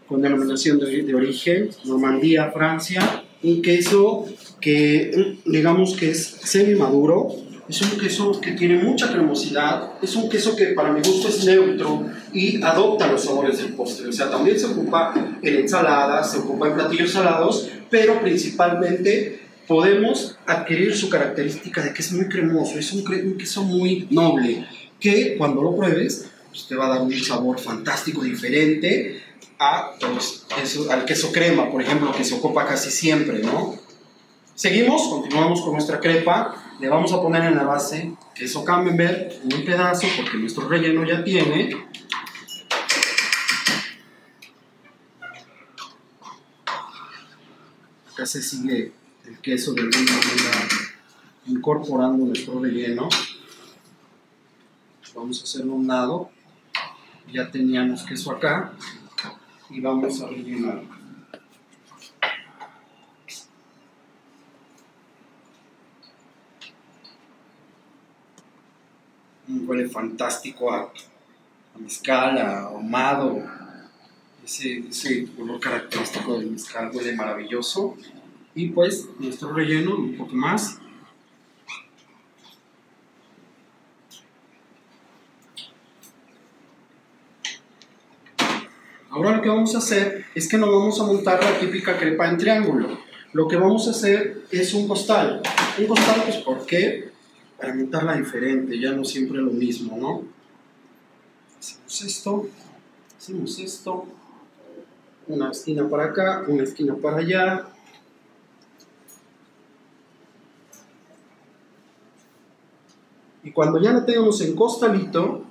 con 0.07 0.21
denominación 0.21 0.79
de, 0.79 1.15
origen, 1.15 1.69
Normandía, 1.85 2.51
Francia, 2.51 3.23
un 3.41 3.61
queso 3.61 4.25
que 4.61 5.37
digamos 5.45 5.95
que 5.95 6.11
es 6.11 6.23
semi 6.43 6.75
maduro, 6.75 7.29
es 7.67 7.81
un 7.81 7.97
queso 7.97 8.39
que 8.39 8.51
tiene 8.51 8.83
mucha 8.83 9.11
cremosidad, 9.11 9.93
es 10.01 10.15
un 10.15 10.29
queso 10.29 10.55
que 10.55 10.67
para 10.67 10.91
mi 10.91 11.01
gusto 11.01 11.29
es 11.29 11.45
neutro 11.45 12.05
y 12.33 12.61
adopta 12.61 13.11
los 13.11 13.23
sabores 13.23 13.57
del 13.57 13.73
postre. 13.73 14.09
O 14.09 14.11
sea, 14.11 14.29
también 14.29 14.59
se 14.59 14.67
ocupa 14.67 15.13
en 15.41 15.55
ensaladas, 15.55 16.31
se 16.31 16.39
ocupa 16.39 16.67
en 16.67 16.75
platillos 16.75 17.11
salados, 17.11 17.69
pero 17.89 18.19
principalmente 18.21 19.39
podemos 19.67 20.37
adquirir 20.45 20.95
su 20.95 21.09
característica 21.09 21.81
de 21.81 21.93
que 21.93 22.01
es 22.01 22.11
muy 22.11 22.27
cremoso, 22.27 22.77
es 22.77 22.91
un, 22.93 23.07
un 23.07 23.37
queso 23.37 23.63
muy 23.63 24.07
noble, 24.09 24.67
que 24.99 25.35
cuando 25.37 25.61
lo 25.61 25.75
pruebes 25.75 26.29
pues 26.53 26.67
te 26.67 26.75
va 26.75 26.85
a 26.85 26.89
dar 26.89 27.01
un 27.01 27.11
sabor 27.13 27.59
fantástico, 27.59 28.21
diferente 28.21 29.23
a, 29.57 29.93
pues, 29.99 30.45
eso, 30.61 30.91
al 30.91 31.03
queso 31.03 31.31
crema, 31.31 31.71
por 31.71 31.81
ejemplo, 31.81 32.11
que 32.11 32.23
se 32.23 32.35
ocupa 32.35 32.67
casi 32.67 32.91
siempre, 32.91 33.39
¿no? 33.39 33.75
Seguimos, 34.53 35.07
continuamos 35.07 35.61
con 35.61 35.73
nuestra 35.73 35.99
crepa. 35.99 36.55
Le 36.79 36.89
vamos 36.89 37.11
a 37.11 37.19
poner 37.19 37.43
en 37.45 37.55
la 37.55 37.63
base 37.63 38.13
queso 38.35 38.63
camembert, 38.63 39.33
un 39.43 39.65
pedazo, 39.65 40.05
porque 40.15 40.37
nuestro 40.37 40.67
relleno 40.69 41.03
ya 41.07 41.23
tiene. 41.23 41.75
Acá 48.11 48.27
se 48.27 48.43
sigue 48.43 48.91
el 49.25 49.39
queso 49.39 49.73
de 49.73 49.81
alguna 49.81 50.11
manera 50.11 50.67
incorporando 51.45 52.25
nuestro 52.25 52.59
relleno. 52.59 53.09
Vamos 55.15 55.41
a 55.41 55.43
hacerlo 55.43 55.73
un 55.73 55.87
lado. 55.87 56.29
Ya 57.31 57.49
teníamos 57.49 58.03
queso 58.03 58.31
acá 58.31 58.73
y 59.69 59.79
vamos 59.79 60.21
a 60.21 60.27
rellenar. 60.27 60.83
huele 69.65 69.87
fantástico 69.89 70.71
a, 70.71 70.91
a 71.75 71.79
mezcal, 71.79 72.37
a 72.37 72.61
ahumado. 72.63 73.43
Ese, 74.43 74.79
ese 74.79 75.27
olor 75.39 75.59
característico 75.59 76.37
del 76.37 76.51
mezcal 76.51 76.91
huele 76.93 77.15
maravilloso. 77.15 77.95
Y 78.55 78.69
pues 78.69 79.07
nuestro 79.19 79.53
relleno, 79.53 79.95
un 79.95 80.17
poco 80.17 80.35
más. 80.35 80.79
Ahora 89.09 89.37
lo 89.37 89.41
que 89.43 89.49
vamos 89.49 89.75
a 89.75 89.77
hacer 89.77 90.25
es 90.33 90.47
que 90.47 90.57
no 90.57 90.71
vamos 90.71 90.99
a 90.99 91.03
montar 91.03 91.43
la 91.43 91.59
típica 91.59 91.97
crepa 91.97 92.29
en 92.29 92.37
triángulo. 92.37 92.97
Lo 93.31 93.47
que 93.47 93.57
vamos 93.57 93.87
a 93.87 93.91
hacer 93.91 94.45
es 94.51 94.73
un 94.73 94.87
costal. 94.87 95.41
Un 95.77 95.87
costal, 95.87 96.23
pues, 96.23 96.37
¿por 96.37 96.65
qué? 96.65 97.11
Para 97.57 97.75
montarla 97.75 98.17
diferente, 98.17 98.79
ya 98.79 98.91
no 98.91 99.05
siempre 99.05 99.37
lo 99.37 99.51
mismo, 99.51 99.97
¿no? 99.97 100.23
Hacemos 101.59 102.01
esto, 102.01 102.47
hacemos 103.17 103.59
esto, 103.59 104.05
una 105.27 105.51
esquina 105.51 105.87
para 105.87 106.05
acá, 106.05 106.43
una 106.47 106.63
esquina 106.63 106.95
para 106.95 107.17
allá. 107.17 107.67
Cuando 113.53 113.79
ya 113.79 113.93
la 113.93 114.05
tengamos 114.05 114.41
en 114.41 114.55
costalito, 114.55 115.43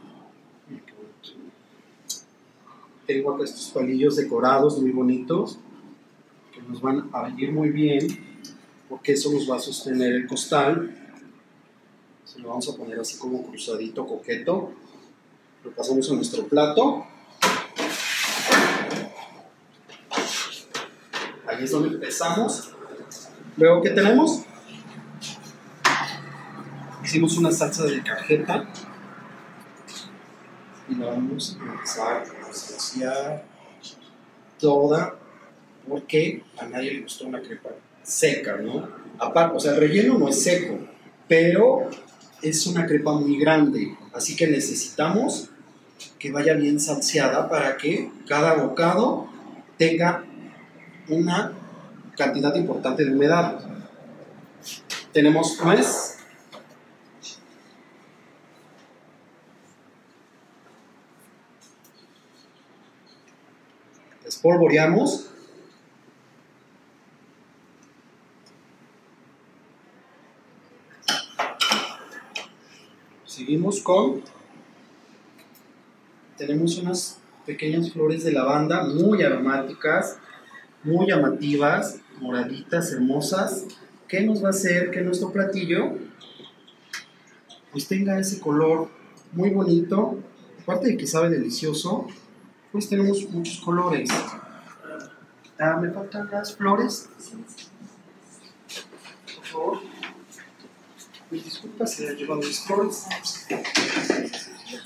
tengo 3.07 3.35
acá 3.35 3.45
estos 3.45 3.71
palillos 3.71 4.17
decorados 4.17 4.81
muy 4.81 4.91
bonitos 4.91 5.59
que 6.53 6.63
nos 6.63 6.81
van 6.81 7.09
a 7.13 7.23
venir 7.23 7.53
muy 7.53 7.71
bien 7.71 8.07
porque 8.89 9.13
eso 9.13 9.33
nos 9.33 9.51
va 9.51 9.57
a 9.57 9.61
sostener 9.61 10.13
el 10.13 10.27
costal. 10.27 10.95
Se 12.25 12.41
lo 12.41 12.49
vamos 12.49 12.69
a 12.69 12.77
poner 12.77 12.99
así 13.01 13.19
como 13.19 13.47
cruzadito, 13.47 14.07
coqueto. 14.07 14.73
Lo 15.65 15.71
pasamos 15.71 16.11
a 16.11 16.15
nuestro 16.15 16.47
plato. 16.47 17.07
Ahí 21.47 21.65
es 21.65 21.71
donde 21.71 21.89
empezamos. 21.91 22.71
Luego, 23.57 23.83
¿qué 23.83 23.91
tenemos? 23.91 24.43
Hicimos 27.13 27.37
una 27.37 27.53
salsa 27.53 27.85
de 27.85 28.03
cajeta 28.03 28.65
y 30.89 30.95
la 30.95 31.09
vamos 31.09 31.59
a 31.61 31.71
empezar 31.71 32.25
a 32.25 32.55
saciar 32.55 33.45
toda 34.59 35.17
porque 35.87 36.43
a 36.59 36.65
nadie 36.65 36.95
le 36.95 37.03
gustó 37.03 37.27
una 37.27 37.43
crepa 37.43 37.69
seca, 38.03 38.57
¿no? 38.57 38.89
Aparte, 39.19 39.59
o 39.59 39.61
sea, 39.61 39.73
el 39.73 39.81
relleno 39.81 40.19
no 40.19 40.27
es 40.27 40.43
seco, 40.43 40.79
pero 41.29 41.91
es 42.41 42.67
una 42.67 42.87
crepa 42.87 43.13
muy 43.13 43.39
grande, 43.39 43.95
así 44.15 44.35
que 44.35 44.47
necesitamos 44.47 45.51
que 46.19 46.33
vaya 46.33 46.55
bien 46.55 46.81
saciada 46.81 47.47
para 47.51 47.77
que 47.77 48.11
cada 48.27 48.55
bocado 48.55 49.29
tenga 49.77 50.25
una 51.11 51.53
cantidad 52.17 52.55
importante 52.55 53.05
de 53.05 53.13
humedad. 53.13 53.61
Tenemos 55.13 55.63
nuez, 55.63 56.22
espolvoreamos. 64.43 65.29
Seguimos 73.25 73.81
con, 73.83 74.23
tenemos 76.37 76.77
unas 76.79 77.21
pequeñas 77.47 77.93
flores 77.93 78.25
de 78.25 78.33
lavanda 78.33 78.83
muy 78.83 79.23
aromáticas, 79.23 80.19
muy 80.83 81.07
llamativas, 81.07 82.01
moraditas, 82.21 82.91
hermosas, 82.91 83.67
que 84.09 84.23
nos 84.23 84.43
va 84.43 84.49
a 84.49 84.51
hacer 84.51 84.91
que 84.91 85.03
nuestro 85.03 85.31
platillo 85.31 85.93
pues 87.71 87.87
tenga 87.87 88.19
ese 88.19 88.41
color 88.41 88.89
muy 89.33 89.51
bonito, 89.51 90.19
aparte 90.61 90.89
de 90.89 90.97
que 90.97 91.07
sabe 91.07 91.31
delicioso, 91.31 92.09
pues 92.73 92.89
tenemos 92.89 93.29
muchos 93.29 93.61
colores. 93.61 94.09
Ah, 95.61 95.77
me 95.81 95.91
faltan 95.91 96.29
las 96.33 96.57
flores. 96.57 97.09
Por 99.37 99.45
favor. 99.45 99.81
Mis 101.31 101.45
disculpas, 101.45 101.95
se 101.95 102.15
llevan 102.17 102.39
mis 102.39 102.61
flores. 102.61 103.07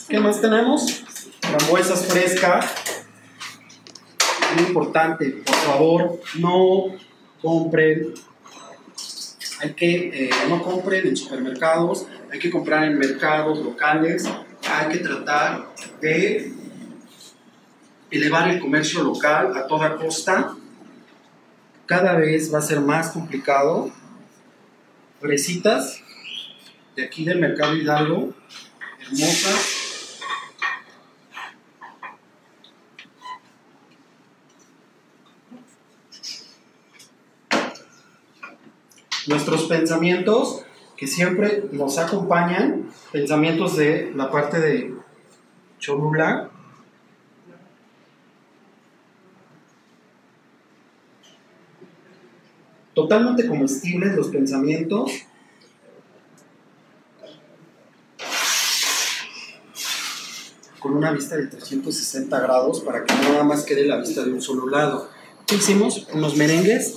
¿Qué 0.09 0.18
más 0.18 0.41
tenemos? 0.41 1.05
Frambuesas 1.41 2.07
frescas. 2.07 2.74
Muy 4.55 4.64
importante, 4.64 5.30
por 5.45 5.55
favor, 5.55 6.20
no 6.39 6.97
compren. 7.41 8.14
Hay 9.61 9.72
que, 9.74 10.26
eh, 10.26 10.30
no 10.49 10.62
compren 10.62 11.07
en 11.07 11.16
supermercados, 11.16 12.07
hay 12.30 12.39
que 12.39 12.51
comprar 12.51 12.84
en 12.84 12.99
mercados 12.99 13.59
locales. 13.59 14.24
Hay 14.68 14.89
que 14.93 14.99
tratar 14.99 15.68
de 16.01 16.53
elevar 18.11 18.48
el 18.48 18.61
comercio 18.61 19.02
local 19.02 19.57
a 19.57 19.66
toda 19.66 19.96
costa. 19.96 20.54
Cada 21.86 22.14
vez 22.14 22.52
va 22.52 22.59
a 22.59 22.62
ser 22.62 22.80
más 22.80 23.11
complicado. 23.11 23.90
Fresitas 25.20 26.00
de 26.94 27.04
aquí 27.04 27.24
del 27.24 27.38
Mercado 27.38 27.76
Hidalgo, 27.76 28.34
hermosas. 29.00 29.72
Nuestros 39.26 39.64
pensamientos 39.64 40.62
que 40.96 41.07
siempre 41.07 41.64
nos 41.72 41.98
acompañan, 41.98 42.90
pensamientos 43.12 43.76
de 43.76 44.12
la 44.14 44.30
parte 44.30 44.61
de 44.61 44.94
Cholula, 45.78 46.50
totalmente 52.97 53.47
comestibles 53.47 54.16
los 54.16 54.28
pensamientos. 54.28 55.12
Con 60.80 60.97
una 60.97 61.12
vista 61.12 61.36
de 61.36 61.47
360 61.49 62.40
grados 62.40 62.80
para 62.80 63.05
que 63.05 63.14
nada 63.14 63.44
más 63.44 63.64
quede 63.64 63.86
la 63.86 63.99
vista 63.99 64.24
de 64.24 64.32
un 64.32 64.40
solo 64.40 64.66
lado. 64.68 65.11
¿Qué 65.47 65.57
hicimos? 65.57 66.09
Unos 66.14 66.36
merengues. 66.36 66.97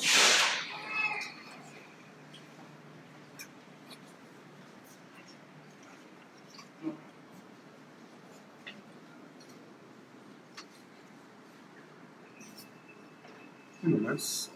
Más. 13.82 14.50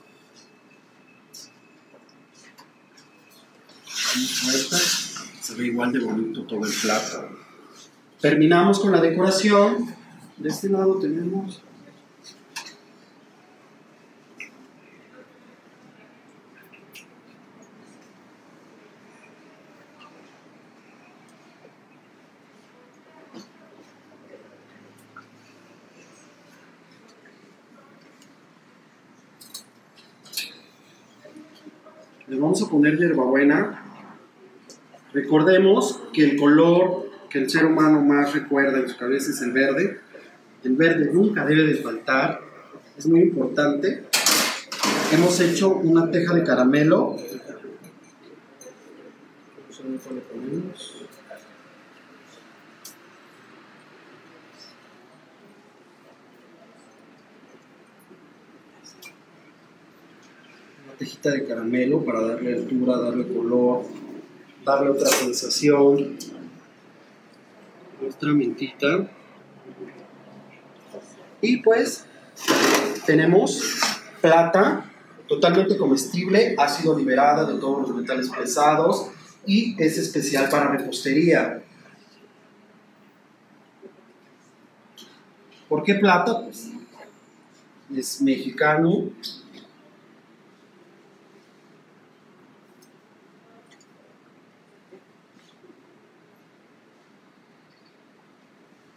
Vuelta. 4.44 4.78
Se 5.42 5.56
ve 5.56 5.63
igual 5.74 5.92
de 5.92 6.00
bonito 6.00 6.44
todo 6.44 6.66
el 6.66 6.72
plato. 6.82 7.30
Terminamos 8.22 8.80
con 8.80 8.92
la 8.92 9.02
decoración. 9.02 9.88
De 10.38 10.50
este 10.50 10.70
lado 10.70 11.00
tenemos 11.00 11.62
Le 32.28 32.40
vamos 32.40 32.64
a 32.64 32.68
poner 32.68 32.98
hierbabuena. 32.98 33.93
Recordemos 35.14 36.02
que 36.12 36.24
el 36.24 36.38
color 36.38 37.04
que 37.34 37.40
el 37.40 37.50
ser 37.50 37.66
humano 37.66 38.00
más 38.00 38.32
recuerda 38.32 38.78
en 38.78 38.88
su 38.88 38.96
cabeza 38.96 39.32
es 39.32 39.42
el 39.42 39.52
verde. 39.52 40.00
El 40.64 40.76
verde 40.76 41.10
nunca 41.12 41.44
debe 41.44 41.64
de 41.64 41.76
faltar, 41.78 42.42
es 42.96 43.08
muy 43.08 43.22
importante. 43.22 44.04
Hemos 45.12 45.40
hecho 45.40 45.70
una 45.70 46.12
teja 46.12 46.36
de 46.36 46.44
caramelo. 46.44 47.16
Una 60.86 60.94
tejita 61.00 61.32
de 61.32 61.48
caramelo 61.48 62.06
para 62.06 62.22
darle 62.22 62.54
altura, 62.54 63.00
darle 63.00 63.28
color, 63.28 63.86
darle 64.64 64.92
otra 64.92 65.08
sensación. 65.08 66.18
Nuestra 68.02 68.30
mentita. 68.30 69.08
Y 71.42 71.58
pues 71.58 72.06
tenemos 73.06 73.62
plata 74.22 74.90
totalmente 75.28 75.78
comestible, 75.78 76.56
ha 76.58 76.70
sido 76.70 76.98
liberada 76.98 77.46
de 77.46 77.60
todos 77.60 77.88
los 77.88 77.98
metales 77.98 78.30
pesados 78.30 79.08
y 79.46 79.76
es 79.82 79.98
especial 79.98 80.50
para 80.50 80.70
repostería. 80.72 81.62
¿Por 85.68 85.84
qué 85.84 85.96
plata? 85.96 86.42
Pues 86.44 86.70
es 87.96 88.22
mexicano. 88.22 89.10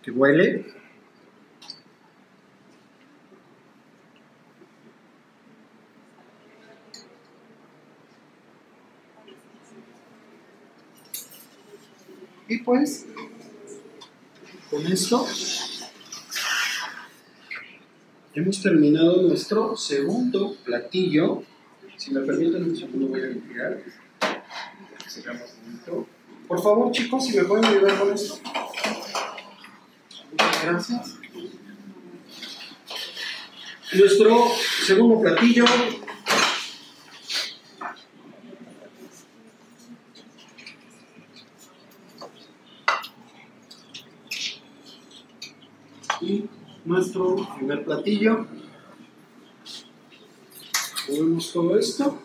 Que 0.07 0.13
huele. 0.13 0.65
Y 12.49 12.59
pues, 12.59 13.07
con 14.71 14.87
esto 14.87 15.27
hemos 18.33 18.63
terminado 18.63 19.23
nuestro 19.23 19.77
segundo 19.77 20.55
platillo. 20.65 21.43
Si 21.97 22.13
me 22.13 22.21
permiten 22.21 22.63
un 22.63 22.77
segundo 22.77 23.09
voy 23.09 23.23
a 23.23 23.27
limpiar. 23.27 23.83
Por 26.47 26.63
favor, 26.63 26.93
chicos, 26.93 27.27
si 27.27 27.37
me 27.37 27.43
pueden 27.43 27.65
ayudar 27.65 27.99
con 27.99 28.13
esto. 28.13 28.41
Nuestro 33.93 34.49
segundo 34.85 35.21
platillo 35.21 35.65
y 46.21 46.45
nuestro 46.85 47.37
primer 47.57 47.85
platillo. 47.85 48.49
Movemos 51.09 51.53
todo 51.53 51.79
esto. 51.79 52.19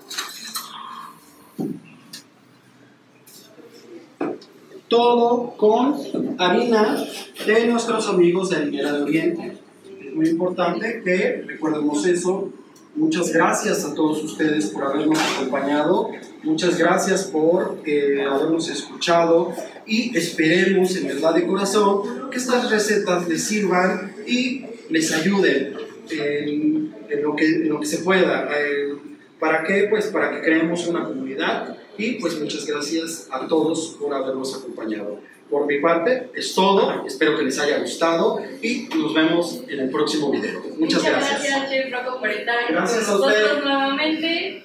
Todo 4.88 5.56
con 5.58 6.36
harina 6.40 6.98
de 7.46 7.68
nuestros 7.68 8.08
amigos 8.08 8.50
de 8.50 8.58
Harinera 8.58 8.94
de 8.94 9.04
Oriente. 9.04 9.58
Es 10.06 10.14
muy 10.14 10.30
importante 10.30 11.02
que 11.04 11.44
recordemos 11.48 12.06
eso. 12.06 12.52
Muchas 12.96 13.32
gracias 13.32 13.86
a 13.86 13.96
todos 13.96 14.24
ustedes 14.24 14.68
por 14.68 14.84
habernos 14.84 15.18
acompañado. 15.18 16.10
Muchas 16.44 16.78
gracias 16.78 17.26
por 17.26 17.80
eh, 17.86 18.24
habernos 18.30 18.70
escuchado 18.70 19.54
y 19.86 20.16
esperemos 20.16 20.96
en 20.98 21.08
verdad 21.08 21.34
de 21.36 21.48
corazón 21.48 22.30
que 22.30 22.38
estas 22.38 22.70
recetas 22.70 23.28
les 23.28 23.44
sirvan 23.44 24.14
y 24.28 24.66
les 24.90 25.12
ayuden 25.14 25.78
en, 26.10 26.94
en 27.10 27.24
lo, 27.24 27.36
que, 27.36 27.46
en 27.46 27.70
lo 27.70 27.80
que 27.80 27.86
se 27.86 28.00
pueda. 28.00 28.50
Eh, 28.56 28.94
¿Para 29.40 29.64
qué? 29.64 29.88
Pues 29.90 30.08
para 30.08 30.32
que 30.32 30.42
creemos 30.42 30.86
una 30.88 31.06
comunidad 31.06 31.78
y 31.98 32.14
pues 32.20 32.40
muchas 32.40 32.66
gracias 32.66 33.28
a 33.32 33.48
todos 33.48 33.98
por 34.00 34.14
habernos 34.14 34.56
acompañado. 34.56 35.20
Por 35.52 35.66
mi 35.66 35.80
parte 35.82 36.32
es 36.34 36.56
todo, 36.56 37.06
espero 37.06 37.38
que 37.38 37.44
les 37.44 37.60
haya 37.60 37.80
gustado 37.80 38.42
y 38.62 38.88
nos 38.96 39.14
vemos 39.14 39.62
en 39.68 39.82
el 39.82 39.90
próximo 39.90 40.32
video. 40.32 40.62
Muchas 40.80 41.04
gracias. 41.04 41.44
gracias, 41.44 41.70
Chef 41.70 41.92
Rocco, 41.92 42.20
por 42.22 42.30
estar 42.30 42.56
Gracias 42.70 43.00
usted. 43.02 43.12
nosotros 43.14 43.64
nuevamente. 43.66 44.64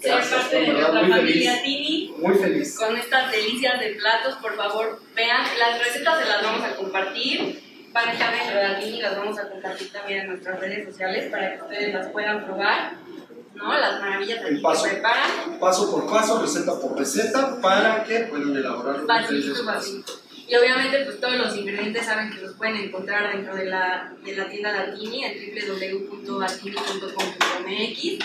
Ser 0.00 0.12
Gracias, 0.14 0.40
parte 0.40 0.60
de 0.60 0.66
nuestra 0.66 1.00
familia 1.00 1.52
feliz. 1.52 1.62
Tini. 1.62 2.14
Muy 2.18 2.34
feliz. 2.34 2.76
Con 2.76 2.96
estas 2.96 3.30
delicias 3.30 3.78
de 3.78 3.90
platos, 3.90 4.34
por 4.42 4.56
favor, 4.56 5.00
vean. 5.14 5.42
Las 5.58 5.78
recetas 5.78 6.18
se 6.20 6.28
las 6.28 6.42
vamos 6.42 6.64
a 6.64 6.74
compartir. 6.74 7.60
Van 7.92 8.08
a 8.08 8.12
estar 8.12 8.32
dentro 8.34 8.56
de 8.56 8.68
la 8.68 8.80
Tini 8.80 8.98
y 8.98 9.02
las 9.02 9.16
vamos 9.16 9.38
a 9.38 9.48
compartir 9.48 9.92
también 9.92 10.20
en 10.22 10.26
nuestras 10.30 10.58
redes 10.58 10.86
sociales 10.86 11.30
para 11.30 11.54
que 11.54 11.62
ustedes 11.62 11.94
las 11.94 12.08
puedan 12.08 12.44
probar. 12.46 12.94
¿No? 13.60 13.78
Las 13.78 14.00
maravillas 14.00 14.44
aquí 14.44 14.56
paso. 14.56 14.84
que 14.84 14.90
preparan. 14.90 15.58
Paso 15.60 15.90
por 15.90 16.10
paso, 16.10 16.40
receta 16.40 16.80
por 16.80 16.98
receta, 16.98 17.60
para 17.60 18.02
que 18.04 18.20
puedan 18.20 18.56
elaborar 18.56 19.04
Facilito, 19.06 19.64
facilito. 19.64 20.12
Y 20.48 20.56
obviamente 20.56 21.04
pues 21.04 21.20
todos 21.20 21.36
los 21.36 21.56
ingredientes 21.56 22.06
saben 22.06 22.30
que 22.30 22.40
los 22.40 22.54
pueden 22.54 22.76
encontrar 22.76 23.32
dentro 23.32 23.54
de 23.54 23.66
la, 23.66 24.12
de 24.24 24.34
la 24.34 24.48
tienda 24.48 24.72
Latini 24.72 25.24
en 25.24 25.54
www.atini.com.mx. 26.26 28.18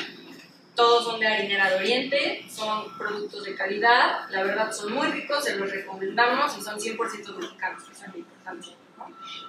Todos 0.74 1.06
son 1.06 1.20
de 1.20 1.28
harinera 1.28 1.70
de 1.70 1.76
Oriente, 1.76 2.46
son 2.50 2.98
productos 2.98 3.44
de 3.44 3.56
calidad, 3.56 4.28
la 4.30 4.44
verdad 4.44 4.74
son 4.74 4.94
muy 4.94 5.08
ricos, 5.08 5.44
se 5.44 5.56
los 5.56 5.70
recomendamos 5.72 6.58
y 6.58 6.62
son 6.62 6.80
100% 6.80 7.38
mexicanos, 7.38 7.84
que 7.84 7.94
es 7.94 8.02
lo 8.12 8.18
importante. 8.18 8.68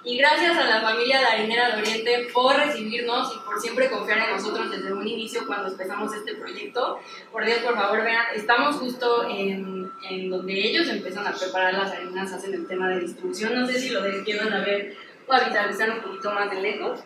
Y 0.07 0.15
gracias 0.15 0.55
a 0.55 0.63
la 0.63 0.79
familia 0.79 1.19
de 1.19 1.25
Harinera 1.25 1.75
de 1.75 1.81
Oriente 1.81 2.27
por 2.33 2.55
recibirnos 2.55 3.29
y 3.35 3.39
por 3.45 3.59
siempre 3.59 3.89
confiar 3.89 4.19
en 4.19 4.37
nosotros 4.37 4.71
desde 4.71 4.93
un 4.93 5.05
inicio 5.05 5.45
cuando 5.45 5.67
empezamos 5.67 6.13
este 6.15 6.35
proyecto. 6.35 6.99
Por 7.29 7.45
Dios, 7.45 7.57
por 7.57 7.75
favor, 7.75 8.01
vean, 8.05 8.23
estamos 8.33 8.77
justo 8.77 9.27
en, 9.29 9.91
en 10.09 10.29
donde 10.29 10.53
ellos 10.65 10.87
empiezan 10.87 11.27
a 11.27 11.33
preparar 11.33 11.73
las 11.73 11.91
harinas, 11.91 12.31
hacen 12.31 12.53
el 12.53 12.65
tema 12.67 12.87
de 12.87 13.01
distribución. 13.01 13.53
No 13.53 13.67
sé 13.67 13.81
si 13.81 13.89
lo 13.89 13.99
quieran 14.23 14.53
a 14.53 14.61
ver 14.61 14.95
o 15.27 15.33
a 15.33 15.43
visualizar 15.43 15.89
un 15.89 15.99
poquito 15.99 16.31
más 16.31 16.51
de 16.51 16.61
lejos. 16.61 17.01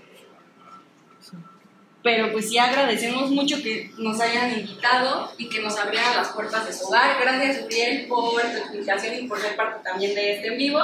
Pero 2.03 2.31
pues 2.31 2.49
sí 2.49 2.59
agradecemos 2.59 3.31
mucho 3.31 3.63
que 3.63 3.89
nos 3.97 4.19
hayan 4.21 4.59
invitado 4.59 5.31
y 5.39 5.49
que 5.49 5.59
nos 5.59 5.75
abrieran 5.79 6.17
las 6.17 6.29
puertas 6.29 6.67
de 6.67 6.73
su 6.73 6.85
hogar. 6.85 7.19
Gracias, 7.19 7.65
Uriel, 7.65 8.07
por 8.07 8.41
tu 8.41 8.57
explicación 8.57 9.15
y 9.15 9.27
por 9.27 9.39
ser 9.39 9.55
parte 9.55 9.83
también 9.83 10.13
de 10.13 10.35
este 10.35 10.49
en 10.49 10.57
vivo. 10.59 10.79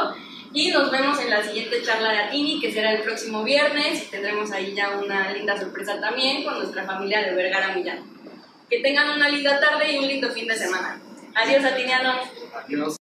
Y 0.54 0.72
nos 0.72 0.92
vemos 0.92 1.20
en 1.20 1.30
la 1.30 1.44
siguiente 1.44 1.82
charla 1.84 2.12
de 2.12 2.20
Atini, 2.20 2.60
que 2.60 2.72
será 2.72 2.94
el 2.94 3.04
próximo 3.04 3.44
viernes. 3.44 4.10
Tendremos 4.10 4.52
ahí 4.52 4.74
ya 4.74 4.98
una 4.98 5.32
linda 5.32 5.58
sorpresa 5.58 6.00
también 6.00 6.44
con 6.44 6.58
nuestra 6.58 6.86
familia 6.86 7.22
de 7.22 7.34
Vergara 7.34 7.76
Millán. 7.76 8.00
Que 8.70 8.82
tengan 8.82 9.10
una 9.12 9.30
linda 9.30 9.60
tarde 9.60 9.92
y 9.92 9.98
un 9.98 10.08
lindo 10.08 10.30
fin 10.32 10.48
de 10.48 10.56
semana. 10.56 11.00
Adiós, 11.36 11.64
Atinianos. 11.64 12.28
Adiós. 12.54 12.97